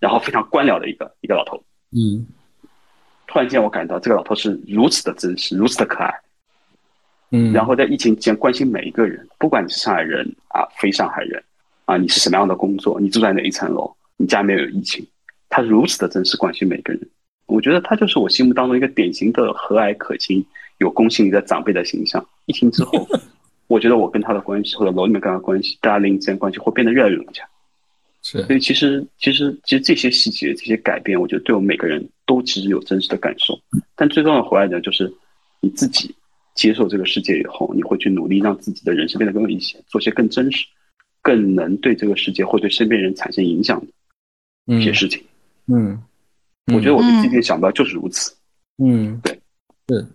[0.00, 1.62] 然后非常官僚的一个一个老头。
[1.90, 2.26] 嗯，
[3.26, 6.14] 突然间我感到这个老头是如此的真实，如此的可爱。
[7.30, 11.42] 嗯，然后在疫情期间关心每一个人，不管你是上海人啊，非上海人
[11.84, 15.06] 啊，你是什么样的工作，你住在哪一层楼，你家没有疫情，
[15.48, 17.08] 他如此的真实关心每个人，
[17.46, 20.44] 我觉得他就是我心目当中一个典型的和蔼可亲、
[20.78, 22.26] 有公信力的长辈的形象。
[22.46, 23.06] 疫情之后，
[23.68, 27.46] 我觉得我跟他的关系或者楼里面跟他的关系，大家邻里之间关系会变得越来越融洽。
[28.22, 33.58] 是，所以其实其实其实这些细节这些改变，我觉得对我们每个人都其实有真实的感受。
[33.94, 35.12] 但最重要的回来讲就是
[35.60, 36.14] 你自己
[36.54, 40.66] 接受这个世界以后，你会去努力让自己的人生变得更有意义，做些更真实、
[41.22, 43.80] 更能对这个世界或对身边人产生影响
[44.66, 45.22] 的一些事情。
[45.66, 46.02] 嗯，
[46.74, 48.34] 我觉得我对今天想到就是如此。
[48.78, 49.38] 嗯，对，
[49.88, 50.06] 是，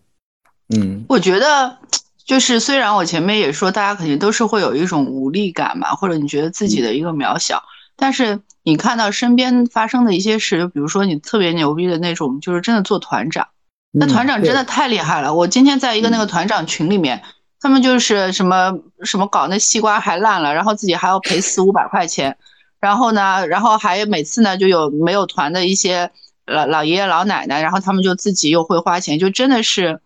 [0.75, 1.77] 嗯，我觉得
[2.25, 7.63] 就是虽然我前面也说，大家肯定都是会有一种无力感嘛，或者你觉得自己的一个渺小。
[7.95, 13.49] 但是你看到身边发生的一些事，就比如说你特别牛逼的那种，就是真的做团长，
[13.91, 15.33] 那团长真的太厉害了。
[15.33, 17.21] 我今天在一个那个团长群里面，
[17.59, 22.37] 他们就是什么什么搞那西瓜还烂了，然后自己还要赔四五百块钱，
[22.79, 26.09] 然后呢，然后还每次呢就有没有团的一些
[26.47, 29.99] 老老爷爷老奶奶，然后他们就自己又会花钱，就真的是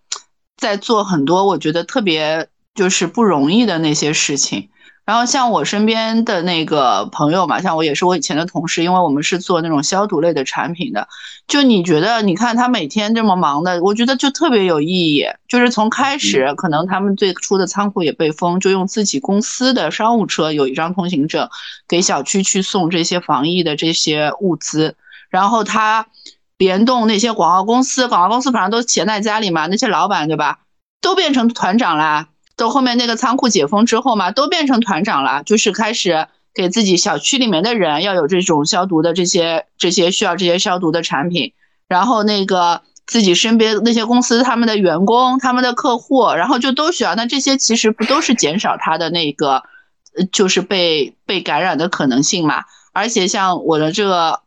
[0.58, 4.70] 在做很多我觉得特别就是不容易的那些事情。
[5.06, 11.08] 然后像我身边的那个朋友嘛，像我也是我以前的同事，因为我们是做那种消毒类的产品的。
[11.48, 15.26] 就你觉得，你看他每天这么忙的，我觉得就特别有意义。
[15.48, 21.48] 就是从开始，可能他们最初的仓库也被封，就用自己公司的商务车，有一张通行证，
[21.88, 24.98] 给小区去送这些防疫的这些物资。
[25.30, 26.06] 然后他
[26.58, 30.60] 联动那些广告公司，广告公司反正都闲在家里嘛，那些老板对吧，
[31.02, 32.30] 都变成团长啦。
[32.56, 41.54] 到后面那个仓库解封之后嘛，都变成团长了，就是开始给自己小区里面的人要有这种消毒的这些这些需要这些消毒的产品，
[41.88, 47.14] 然后那个自己身边那些公司他们的员工、他们的客户，然后就都需要。
[47.14, 49.62] 那这些其实不都是减少他的那个，
[50.32, 52.64] 就是被被感染的可能性嘛？
[52.92, 54.40] 而且像我的这个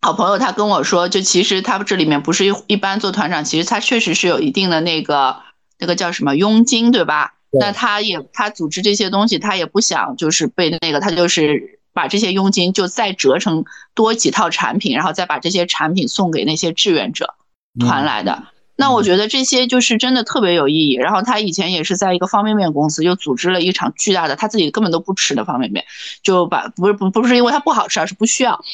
[0.00, 5.36] 好朋友，他跟我说，就其实他这里面不是一一般做团长，其实他确实是有一定的那个。
[5.80, 7.34] 那个叫什么佣金，对吧？
[7.52, 17.32] 那他也他组织这些东西，他也不想就是被那个，他就是把这些佣金就再折成多几套产品，然后再把这些产品送给那些志愿者
[17.78, 18.42] 团来的。
[18.74, 20.94] 那我觉得这些就是真的特别有意义。
[20.94, 25.84] 然后他以前也是在一个方便面公司，就组织了一场巨大的，他自己根本都不吃的方便面，
[26.24, 28.64] 就把不是不不是因为它不好吃，而是不需要。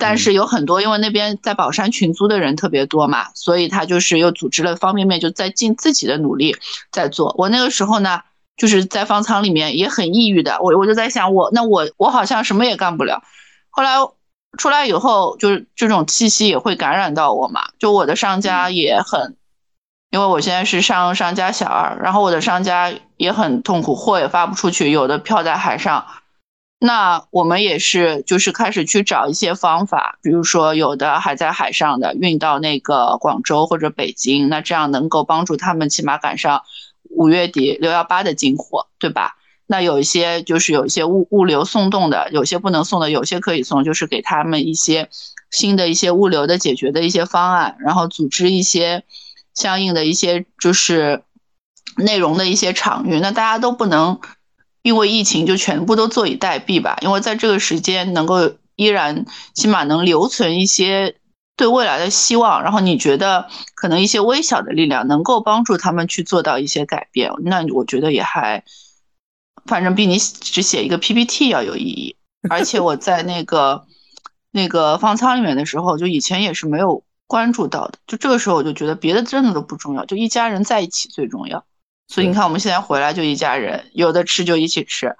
[0.00, 6.56] 但是有很多，因为那边在宝山群租的人特别多嘛，所以他就是又组织了方便面，就在尽自己的努力
[6.90, 7.34] 在做。
[7.36, 8.22] 我那个时候呢，
[8.56, 13.22] 就是在方舱里面也很抑郁的，我我就在想，我那我我好像什么也干不了。
[13.68, 13.96] 后来
[14.58, 19.36] 出来以后，就是这种气息也会感染到我嘛，就我的商家也很，
[20.10, 26.06] 因为我现在是商商家小二，然后我的商家也很痛苦，货也发不出去，有的漂在海上。
[26.82, 36.62] 那我们也是，就是开始去找一些方法，比如说有的还在海上的运到那个广州或者北京，那这样能够帮助他们起码赶上
[37.10, 39.36] 五月底六幺八的进货，对吧？
[39.66, 45.10] 那有一些就是有一些物物流送动的，有些不能送的，有些可以送，就是给他们一些
[45.50, 49.04] 新的一些物流的解决的一些方案，然后组织一些
[49.52, 51.24] 相应的一些就是
[51.98, 54.18] 内容的一些场域，那大家都不能。
[54.82, 61.16] 因为疫情就全部都坐以待毙吧，因为在这个时间能够依然起码能留存一些
[61.56, 68.64] 对未来的希望，然后你觉得可能一些微小的力量能够帮助他们去做到一些改变，那我觉得也还，
[69.66, 72.16] 反正比你只写一个 PPT 要有意义。
[72.48, 73.84] 而且我在那个
[74.50, 81.66] 那个方舱里面的时候，就以前也是没有关注到的，就这个时候我就觉得别的真的都不重要，就一家人在一起最重要。
[82.10, 85.14] 所以你看，我们现在回来就一家人，有的吃就一起吃。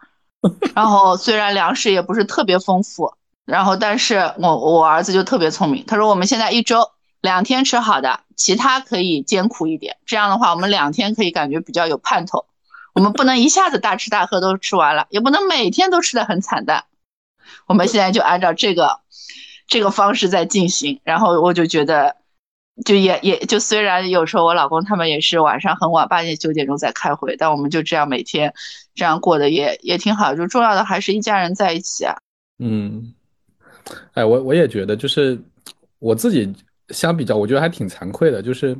[0.74, 3.14] 然后虽然粮食也不是特别丰富，
[3.44, 9.98] 然后但是我我儿子就特别聪明，他说我们现在一周两天吃好的，其他可以艰苦一点。
[10.04, 12.46] 这样的话，我们两天可以感觉比较有盼头。
[12.92, 16.86] 我们不能一下子大吃大喝都吃完了，也不能每天都吃的很惨淡。
[17.66, 18.98] 我们现在就按照这个
[19.68, 22.16] 这个方式在进行，然后我就觉得。
[22.84, 28.52] 就也也就虽然有时候我老公他们也是晚上很晚八点九点钟在开会，但我们就这样每天
[28.94, 30.34] 这样过的也也挺好。
[30.34, 32.16] 就重要的还是一家人在一起啊。
[32.58, 33.12] 嗯，
[34.14, 35.38] 哎，我我也觉得，就是
[35.98, 36.50] 我自己
[36.88, 38.40] 相比较，我觉得还挺惭愧的。
[38.40, 38.76] 就是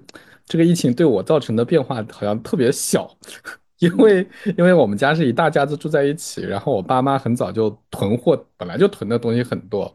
[0.47, 3.11] 这个疫情对我造成的变化好像特别小，
[3.81, 4.27] 因为
[4.57, 9.95] 因为我们家是一大家子住在一起，然后我爸妈很早就囤货，本来就囤的东西很多，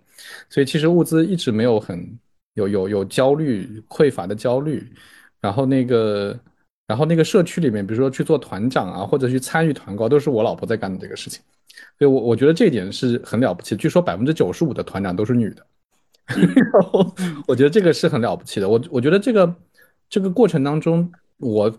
[0.49, 2.20] 所以其实物资一直没有很。
[2.56, 4.86] 有有有焦虑匮乏的焦虑，
[5.39, 6.38] 然后那个，
[6.88, 11.41] 然后那个社区里面，比如说去做团长啊，或者去参与团购，都是我老婆在干的这个事情，
[11.99, 13.76] 所以，我我觉得这一点是很了不起。
[13.76, 15.66] 据说百分之九十五的团长都是女的，
[16.72, 17.14] 然后
[17.47, 18.68] 我觉得这个是很了不起的。
[18.68, 19.56] 我我觉得这个
[20.10, 21.72] 这个过程当中，我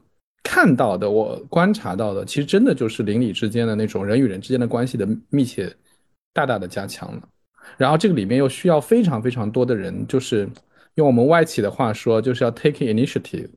[0.42, 5.74] 看到的，我观察到的，其实真的就是邻里之间的那种人与人之间的关系的密切，
[6.34, 7.22] 大大的加强了。
[7.76, 10.48] 然后这个里面又需要非常非常多的人，就是
[10.96, 13.48] 用我们外企的话说，就是要 take initiative，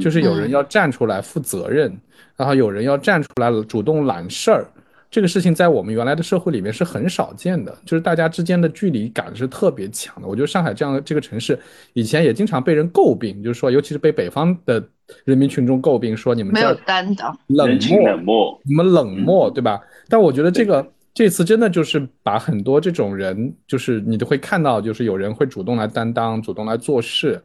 [0.00, 1.96] 就是有人要站出来负责任，
[2.36, 4.66] 然后有人要站出来主动揽事儿。
[5.10, 10.28] 这个事情在我们原来的社会里面是很少见的，就是大家之间的距离感是特别强的。
[10.28, 11.58] 我觉得上海这样的这个城市，
[11.94, 14.80] 以前也经常被人诟病，就是说，尤其是被北方的
[15.24, 19.80] 人民群众诟病，说你们没有担当，冷漠，冷漠，你们冷漠，对吧？
[20.08, 27.42] 但我觉得这个这次真的就是把很多这种人，就是你都会看到，就是有人会主动来担当，主动来做事，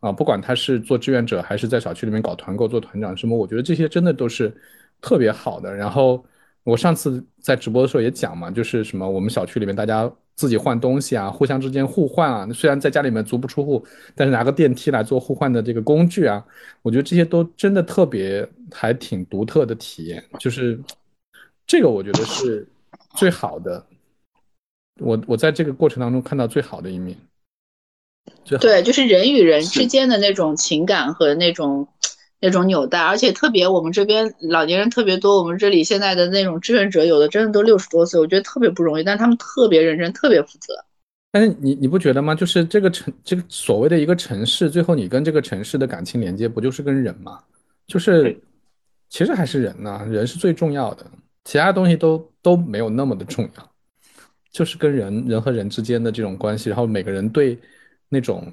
[0.00, 4.54] 啊，不管他是做志愿者，还是在小区里面搞团购做团长什么，我觉得这些真的都是
[5.00, 5.74] 特别好的。
[5.74, 6.24] 然后。
[6.66, 12.44] 我上次在直播的时候也讲嘛，就是什么我们小区里面大家自己换东西啊，互相之间互换啊。
[12.52, 13.86] 虽然在家里面足不出户，
[14.16, 16.44] 但是拿个电梯来做互换的这个工具啊，
[16.82, 20.20] 我觉得这些都真的特别还挺独特的体验。
[20.40, 20.76] 就是
[21.68, 22.66] 这个我觉得是
[23.16, 23.84] 最好的，
[25.00, 27.16] 我我在这个过程当中看到最好的一面。
[28.60, 31.88] 对，就是人与人之间的那种情感和那种。
[32.38, 35.38] 那种纽带，而且特别我们这边老年人特别多。
[35.38, 40.74] 我们这里现在的那种志愿者，有的真的都六十多岁，我觉得特别不容易，但他们特别认真，特别负责。
[41.32, 42.34] 但是你你不觉得吗？
[42.34, 47.42] 就是这个城，这个所谓的一个城市，最后你跟这个城市的感情连接，不就是跟人吗？
[47.86, 48.38] 就是
[49.08, 51.06] 其实还是人呢，人是最重要的，
[51.46, 53.72] 其他东西都都没有那么的重要，
[54.50, 57.58] 就是跟人人和人之间的这种关系，然后每个人对
[58.10, 58.52] 那种。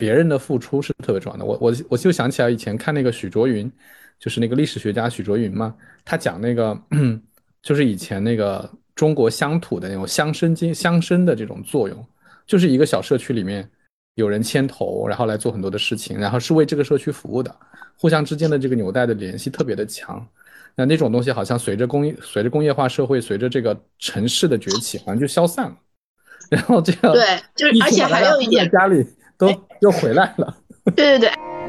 [0.00, 1.44] 别人的付出是特别重要的。
[1.44, 3.70] 我我我就想起来以前看那个许卓云，
[4.18, 6.74] 就是那个历史学家许卓云嘛，他讲那个
[7.60, 12.02] 就是以前那个中国乡土的那种乡绅经乡绅的这种作用，
[12.46, 13.70] 就是一个小社区里面
[14.14, 17.54] 有人牵头，然后来做很多的事情，然后是为这个社区服务的，
[17.98, 20.26] 互相之间的这个纽带的联系特别的强。
[20.80, 25.76] 那那种东西好像随着工业随着工业化社会，随着这个城市的崛起，好像就消散了。
[26.50, 27.22] 然后这样对，
[27.54, 29.06] 就是而且还有一点家里。
[29.40, 29.48] 都
[29.80, 30.54] 又回来了，
[30.94, 31.59] 对 对对。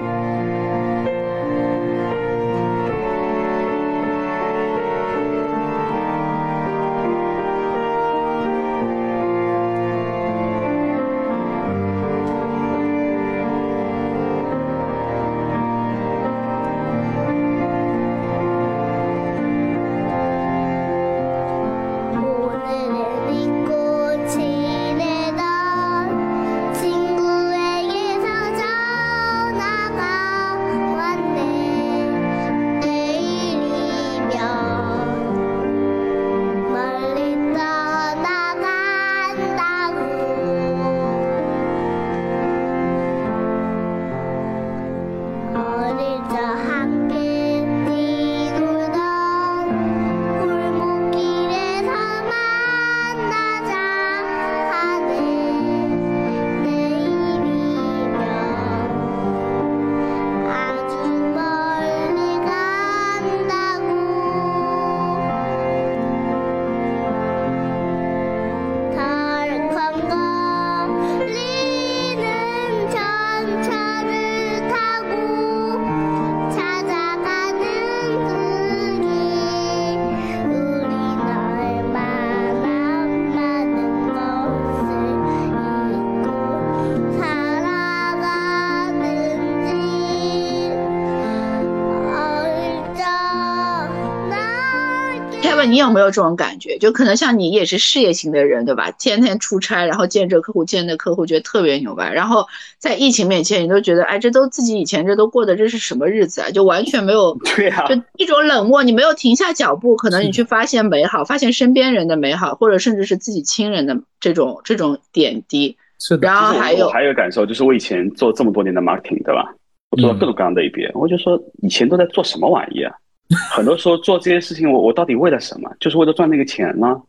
[95.72, 96.78] 你有没有这种感觉？
[96.78, 98.92] 就可能像你也是事业型的人，对吧？
[98.92, 102.12] 天天出差，然后见这客户，见那客户，觉得特别牛掰。
[102.12, 102.46] 然后
[102.78, 106.50] 在疫情面前，你都觉得，哎，这都自己以前这都过的这是什么日子啊？
[106.52, 108.84] 就完全没有， 对啊，就一种冷漠。
[108.84, 115.78] 你没有停下脚步，可能你去发现美好，发现身边人的美好，或者甚至是自己亲人的这种这种点滴。
[116.00, 116.28] 是的。
[116.28, 119.54] 然后还有还有感受，就是我以前做这么多年的 marketing，对吧？
[119.92, 122.94] 我做了各种各样的一遍，我就说以前都在做什么玩意啊？
[123.52, 125.72] 很多时候做这些事情，我我到底为了什么？
[125.80, 127.02] 就是为了赚那个钱吗？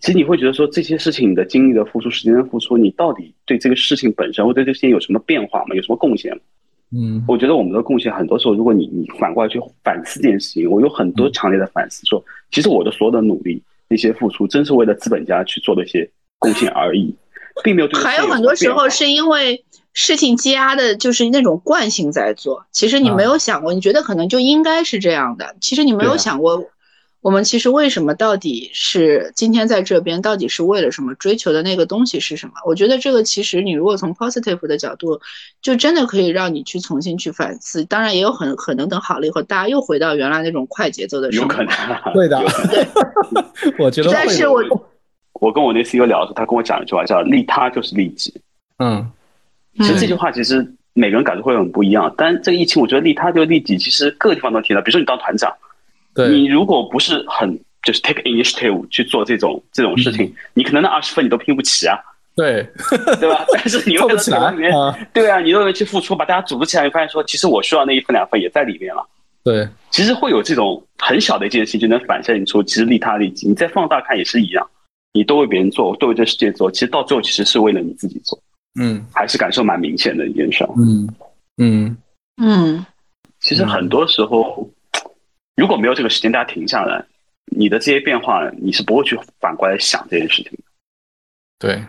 [0.00, 5.74] 其实你会觉得说这些事情，你的精力的付出、时间的付出，你到底对这个事情本身或对这些有什么变化吗？
[5.74, 6.42] 有什么贡献吗？
[6.92, 16.08] 嗯，我觉得我们的贡献很多时候，如果你你反过来去反思这件事情，我有很多强烈的反思，说其实我的所有的努力、那些付出，真是为了资本家去做的一些
[16.38, 17.12] 贡献而已，
[17.64, 17.88] 并没有。
[17.88, 19.64] 还有很多时候是因为。
[19.98, 26.62] 事情积压的就是那种惯性在做，其实你没有想过，你觉得可能就应该是这样的，其实你没有想过，
[27.22, 31.14] 我们其实为什么到底是今天在这边，到底是为了什么？
[31.14, 32.52] 追求的那个东西是什么？
[32.66, 35.18] 我觉得这个其实你如果从 positive 的角度，
[35.62, 37.82] 就真的可以让你去重新去反思。
[37.86, 41.74] 当然也有很可能等好了以后，大家又回到原来那种快节奏的生有可能
[42.12, 42.38] 会的，
[43.80, 44.20] 我觉得会的。
[44.26, 44.62] 但是我
[45.40, 48.34] 我跟我那 CEO 聊的时候，他跟我讲一句话，叫“利他就是利己”。
[48.78, 49.10] 嗯，
[49.78, 52.12] 其实这句话其实每个人感受会很不一样。
[52.16, 54.80] 但这个疫情，我觉得利他就是利己，其实各个地方都提到。
[54.80, 55.52] 比如说你当团长。
[56.30, 61.94] 你如果不是很就是 take initiative 去做这种这种事情，你可能那二十分你都拼不起啊。
[62.34, 62.66] 对，
[63.20, 63.44] 对吧？
[63.52, 64.72] 但是你为了在里面，
[65.12, 69.06] 对啊，你为了去付出，把大家组织起来，你发现说，其实我需要那一分两分也在里面了。
[69.44, 73.46] 对，其实会有这种很小的一件事情，就能反射出其实利他利己。
[73.46, 74.66] 你再放大看也是一样，
[75.12, 78.38] 你都为别人做，都为这世界做，其实到最后其实是为了你自己做。
[78.78, 80.64] 嗯，还是感受蛮明显的一件事。
[80.76, 81.08] 嗯
[81.56, 81.96] 嗯
[82.36, 82.86] 嗯，
[83.40, 84.68] 其实很多时候。
[85.58, 87.02] 如果没有这个时间，大家停下来，
[87.46, 90.58] 你的这些变化，你是不会去反过来想这件事情的。
[91.58, 91.82] 对，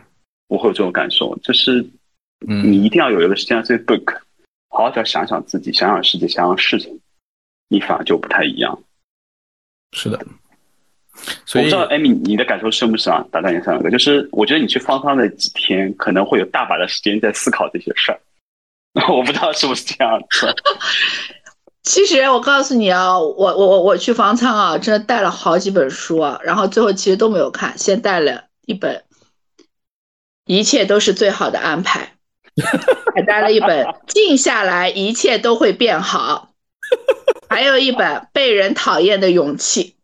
[0.47, 1.85] 我会有这种感受，就是
[2.39, 4.21] 你一定要有一个时间，say book，
[4.69, 6.97] 好好的想想自己，想想世界，想想事情，
[7.67, 8.81] 你反而就不太一样。
[9.91, 10.25] 是的，
[11.45, 13.25] 所以我不知道艾米你的感受是不是啊？
[13.31, 18.19] 打断一下，个，就是我觉得你去方舱的几天，可能会有大把的时间在思考这些事儿。
[19.09, 20.53] 我不知道是不是这样子。
[21.83, 29.03] 其实我告诉你啊，我我我我去方舱啊，真的带了好几本书啊，然后最后其实都没有看，先带了一本，
[30.45, 32.13] 一切都是最好的安排，
[33.15, 36.49] 还带了一本静下来，一切都会变好，
[37.47, 39.95] 还有一本被人讨厌的勇气。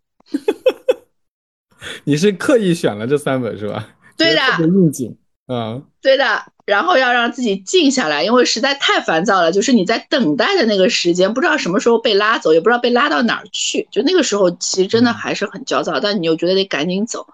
[2.05, 3.89] 你是刻意选了这三本是吧？
[4.17, 5.17] 对的，应景，
[5.47, 6.43] 嗯，对的。
[6.65, 9.51] 然后要让自己静下来，因为实在太烦躁了。
[9.51, 13.86] 就是你在等待的那个时间，不知道什么时候被拉走，也不知道被拉到哪儿去。
[13.91, 17.27] 就那个时候，其实真的还是很焦躁，但你又觉得得赶紧走。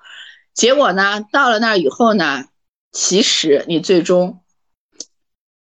[0.55, 2.45] 结果呢，到了那儿以后呢，
[2.91, 4.39] 其实你最终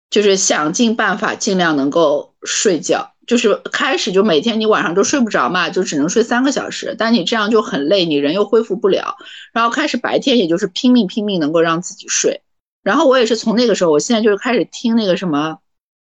[0.08, 3.12] 就是想尽办法，尽量能够睡觉。
[3.30, 6.96] 就是开始就每天你晚上都睡不着嘛，就只能睡三个小时。
[6.98, 9.14] 但你这样就很累，你人又恢复不了。
[9.52, 12.40] 然后开始白天也就是拼命拼命能够让自己睡。
[12.82, 15.58] 然后我也是从那个时候，我现在就是开始听那个什么，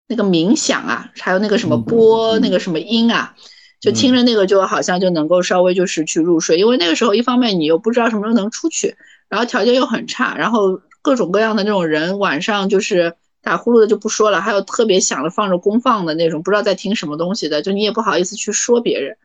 [0.08, 3.34] 那个冥想啊，还有那个什么播那个什么音啊，
[3.78, 6.56] 就听着那个就好像就能够稍微就是去入睡。
[6.56, 8.96] 因为那个时候一方面你又不知道什么时候能出去，
[9.28, 13.16] 然后条件又很差，然后各种各样的那种人晚上就是
[13.48, 19.16] 打呼噜的就不说了，还有特别响的放着公放的那种，不知道在听什么东西的，就你也不好意思去说别人，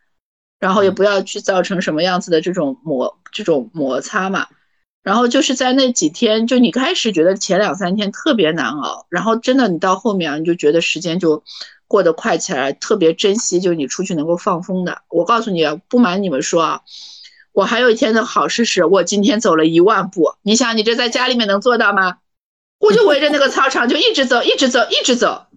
[0.61, 4.47] 然后也不要去造成什么样子的这种摩这种摩擦嘛。
[5.03, 11.43] 然后就是在那几天，就你开始觉得前两三天特别难熬，然后真的你到后面啊，你就觉得时间就
[11.89, 15.01] 过得快起来，特别珍惜，就是你出去能够放风的。
[15.09, 16.81] 我告诉你啊，不瞒你们说啊，
[17.51, 20.35] 我还有一天的好事是，我今天走了一万步。
[20.43, 22.19] 你想，你这在家里面能做到吗？
[22.83, 25.47] 我就围着那个操场就一直走，一直走，一直走，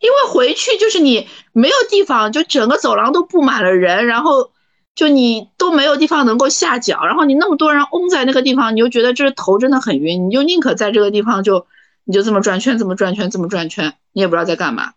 [0.00, 4.50] 因为回去就是你没有地方，就整个走廊都布满了人，然后。
[4.96, 11.66] 就你都没有地方能够下脚，然后你那么多人嗡在那个地方，你就觉得这头真的很晕，你就宁可在这个地方就
[12.04, 14.92] 你就这么转圈，这么转圈，这么转圈，你也不知道在干嘛，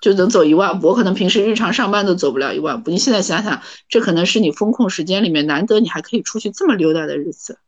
[0.00, 0.88] 就能走一万步。
[0.88, 2.90] 我可能平时日常上班都走不了一万步。
[2.90, 7.58] 你现在想想，这可能是你风控时间里面难得你还可以出去这么溜达的日子。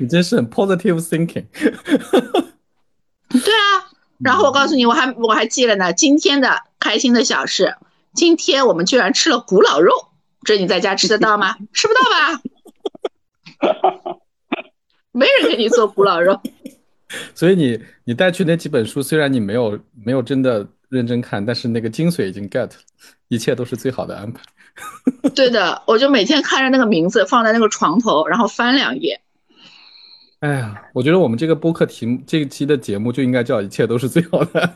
[0.00, 1.46] 你真是很 positive thinking。
[3.28, 3.88] 对啊，
[4.20, 7.76] 然后我告诉你，我还我还记了呢，今天的开心的小事，
[8.14, 9.92] 今天我们居然吃了古老肉。
[10.44, 11.56] 这你在家吃得到吗？
[11.72, 12.42] 吃不到吧，
[15.12, 16.40] 没人给你做古老肉。
[17.34, 22.70] 所以你你带去那几本书，虽然你没有没有真的认真看，但是那个精髓已经 get，
[23.28, 24.42] 一切都是最好的安排。
[25.34, 29.21] 对的，我就每天看着那个名字放在那个床头，然后翻两页。
[30.42, 34.70] 哎呀，我觉得我们这个播客题目这一期的节目就应该叫“一切都是最好的”。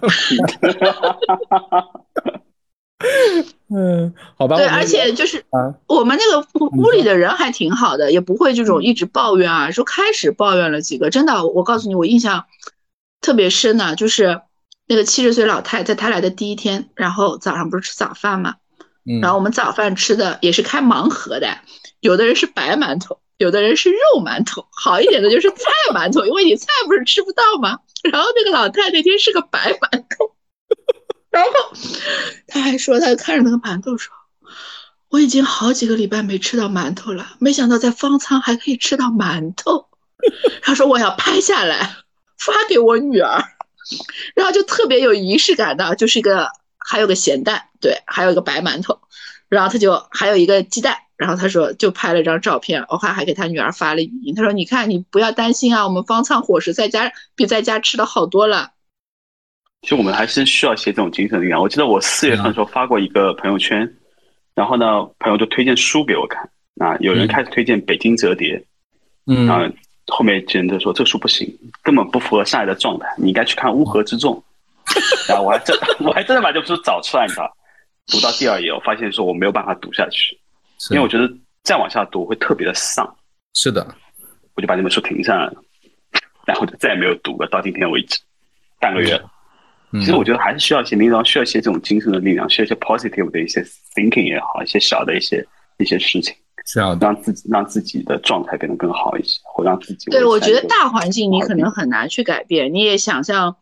[3.68, 4.56] 嗯，好吧。
[4.56, 5.44] 对，而且就是
[5.88, 6.48] 我们那个
[6.78, 9.68] 屋里的人还挺好的，也不会这种一直抱怨啊。
[9.72, 12.44] 说开始抱怨了几个，真的，我告诉你，我印象
[13.20, 13.96] 特别深呢。
[13.96, 14.42] 就是
[14.86, 18.54] 那个七十岁老太在，她来的第一天，然后早上不是吃早饭嘛，
[19.20, 21.58] 然后我们早饭吃的也是开盲盒的，
[21.98, 27.78] 有的人是白馒头，有的人是肉馒头，好一点的就是菜馒头，因为你菜不是吃不到吗？
[28.10, 30.34] 然后那个老太太那天是个白馒头。
[31.30, 31.50] 然后
[32.46, 34.14] 他还说，他看着那个馒头说
[35.10, 39.88] ：“我已经好几个礼拜没吃到馒头了，没想到在方舱还可以吃到馒头。”
[40.62, 41.96] 他说：“我要拍下来
[42.38, 43.44] 发给我女儿。”
[44.34, 49.00] 然后就特别有仪式感的，就是一个还有个咸蛋，对，还有一个白馒头，
[49.48, 58.72] 然后他就还有一个鸡蛋，然后他说就拍了张照片，我还还给他女儿发了语音，他说你看你不要担心啊，我们方舱伙食在家比在家吃的好多了。
[59.82, 61.60] 其实我们还是需要一些这种精神力量。
[61.60, 63.88] 我记得我四月份的时候发过一个朋友圈，
[64.54, 66.42] 然后呢，朋友就推荐书给我看，
[66.80, 68.58] 啊，有人开始推荐《北京折叠》，
[69.26, 69.74] 嗯，然后
[70.08, 71.46] 后面有人就说这书不行，
[71.82, 74.34] 根本不符合上海的状态，你应该去看《乌合之众》。
[75.28, 77.56] 然后我还真我还真的把这本书找出来，你知道，
[78.06, 80.38] 读到第二页，我发现说我没有办法读下去，
[80.90, 81.30] 因为我觉得
[81.62, 83.06] 再往下读会特别的丧。
[83.54, 83.86] 是的，
[84.54, 85.54] 我就把那本书停下来了，
[86.46, 88.18] 然后就再也没有读了，到今天为止，
[88.80, 89.30] 半个月了。
[89.92, 93.62] 其实我觉得还是需要一些领导，需要一些这种精神的力量，需要一些 positive 的一些
[93.94, 95.46] thinking 也好，一些小的一些
[95.78, 96.34] 一些事情，
[96.66, 103.56] 是要让自己让自己的状态变得更好一些，或让自己对我觉得大环境你可能很难去改变，你也想象。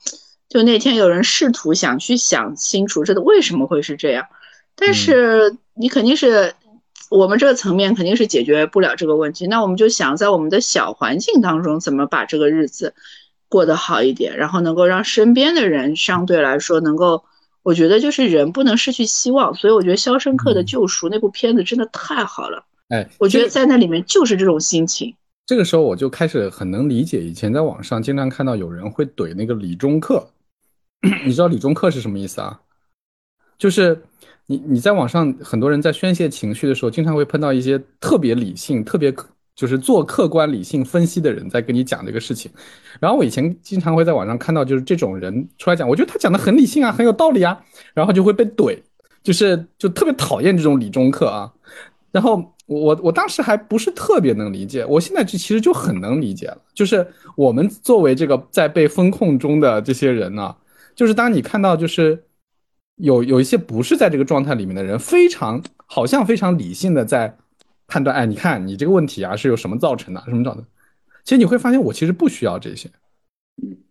[0.47, 4.27] 就那天有人试图想去想清楚，这个为什么会是这样？
[4.77, 6.55] 但是你肯定是
[7.11, 9.47] 我们这个层面肯定是解决不了这个问题。
[9.47, 12.95] 那我们就想在我们的小环境当中，怎么把这个日子
[13.49, 17.25] 过得好一点，然后能够让身边的人相对来说能够，
[17.63, 19.55] 我觉得就是人不能失去希望。
[19.55, 22.65] 所以我觉得《肖申克的救赎》那部片子真的太好了。
[22.89, 25.15] 哎，我觉得在那里面就是这种心情。
[25.47, 30.27] 这个时候我就开始很能理解，以前在网上经常看到有人会怼那个李钟克。
[31.27, 32.61] 你知道李中克是什么意思啊？
[33.59, 34.03] 就是
[34.47, 39.15] 你你在网上很多人在宣泄情绪的时候，经常会碰到一些特别理性、特别
[39.55, 42.51] 就是做客观理性分析的人在跟你讲这个事情。
[43.01, 47.59] 然后我以前经常会在网上看到，就是这种人出来讲，我觉得他讲的很理性啊，很有道理啊，
[47.95, 48.79] 然后就会被怼，
[49.23, 51.51] 就是就特别讨厌这种理中客啊。
[52.11, 60.55] 然后我我当时还不是特别能理解，我现在就其实就很能理解了，就是我们作为这个在被风控中的这些人呢。
[60.95, 62.23] 就是当你看到，就是
[62.97, 67.37] 有有一些不是在这个状态里面的人，非常好像非常理性的在
[67.87, 70.69] 判断，哎，你看你这个问题啊是由什么造成的，什么造成的？
[71.25, 72.91] 其实你会发现，我其实不需要这些，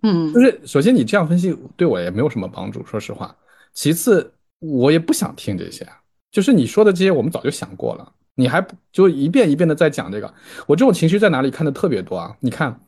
[0.04, 3.36] 嗯，就是首先你这样分析对我也没有什么帮助，说实话。
[3.74, 5.88] 其次，我也不想听这些，
[6.32, 10.34] 就是你说的这些，我们早就想过了，你还就一遍一遍的在讲这个。
[10.68, 12.36] 我这种情绪在哪里看的特别多啊？
[12.40, 12.80] 你看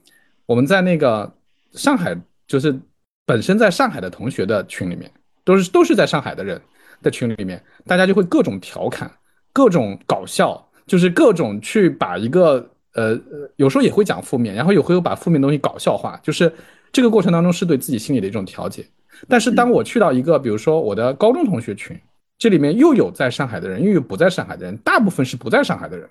[0.45, 1.33] 我们在那个
[1.73, 2.15] 上海，
[2.47, 2.79] 就是。
[3.27, 5.11] 本身在上海的同学的群里面，
[5.45, 6.61] 都是都是在上海的人
[7.01, 9.09] 的群里面，大家就会各种调侃，
[9.53, 16.51] 各种搞笑，就是各种去把一个呃呃，有时候也会讲负面，然后也会把负面东西搞笑化，就是
[16.91, 18.85] 这个过程当中是对自己心理的一种调节。
[19.29, 21.97] 但是当我去到一个，比如说我的高中同学群，
[22.37, 26.09] 这里面又有在上海的人，又有不在上海的人，大部分是不在上海的人，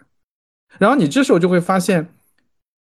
[0.78, 2.09] 然后你这时候就会发现。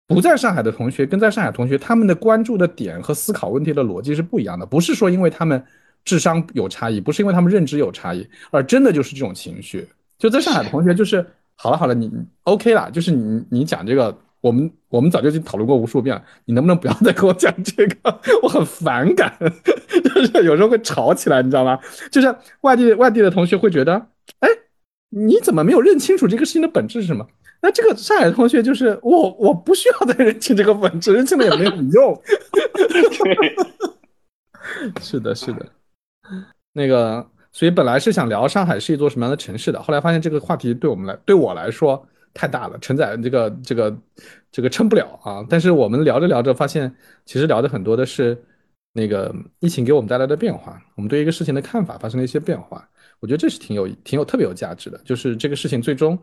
[0.08, 4.66] 不在上海的同学跟在上海同学，他们的关注的点和思考问题的逻辑是不一样的。
[4.66, 5.64] 不是说因为他们
[6.04, 9.88] 智商有差异，不是因为他们认知有差异，而真的就是这种情绪。
[10.18, 11.26] 就在上海的同学，就是
[11.56, 12.12] 好了好了，你
[12.44, 18.20] OK 了，就是你你讲这个，我们我们早就已经讨论过无数遍了，你能不能不要再跟我讲这个？
[18.44, 19.36] 我很反感，
[20.04, 21.80] 就是有时候会吵起来，你知道吗？
[22.12, 23.94] 就是外地外地的同学会觉得，
[24.40, 24.50] 哎，
[25.10, 27.26] 你怎么没有认清楚这个事情的本质是什么？
[27.64, 32.22] 那这个上海的同学就是我，我不需要再认清这个本质，认清了也没有用。
[35.00, 35.64] 是的，是的。
[36.74, 43.98] 那个，所以本来是想聊上海是一座什么样的城市的，后来发现这个话题对我们来，对我来说太大了，承载这个这个
[44.52, 45.46] 这个撑不了啊。
[45.50, 46.94] 但是我们聊着聊着，发现
[47.26, 48.42] 其实聊的很多的是
[48.94, 52.88] 那个疫情给我们带来的变化，我们对一个事情的看法发生了一些变化。
[53.20, 56.18] 我觉得这是挺有挺有特别有价值的，就是这个事情最终。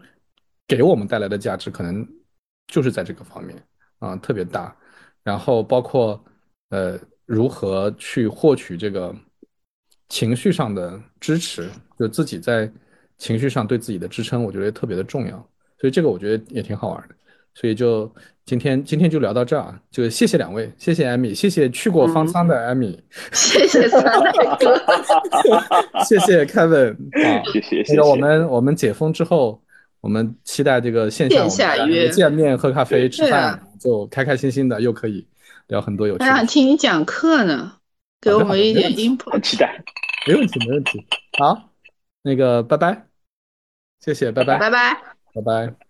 [0.67, 2.07] 给我们带来的价值可能
[2.67, 3.57] 就是在这个方面
[4.01, 4.77] 啊，特别大。
[5.25, 6.23] 然后包括
[6.69, 9.17] 呃，如何去获取这个
[10.09, 12.71] 情绪上的支持，就自己在
[13.19, 15.33] 情绪上对自己的支撑，我觉得特别的重要。
[15.81, 17.15] 所以这个我觉得也挺好玩的。
[17.55, 18.13] 所以就
[18.45, 23.01] 今天今天就聊到这儿啊，就谢谢两位，谢谢艾米，谢谢去过方舱的艾米，
[23.33, 24.81] 谢谢三哥，
[26.07, 27.85] 谢谢 Kevin 啊，谢谢。
[27.89, 29.61] 那个我们我们解封之后。
[30.01, 35.27] 我们期待这个线下约见面、喝咖啡、吃饭，就开开心心的，又可以
[35.67, 36.23] 聊很多有趣。
[36.23, 37.73] 我想听你讲课呢，
[38.21, 39.41] 给我们一点 input。
[39.41, 39.83] 期待，
[40.29, 41.07] 没问题，没问题。
[41.39, 41.71] 好，
[42.23, 43.07] 那个拜拜，
[44.01, 44.95] 谢谢，拜拜，拜拜，
[45.33, 45.88] 拜拜。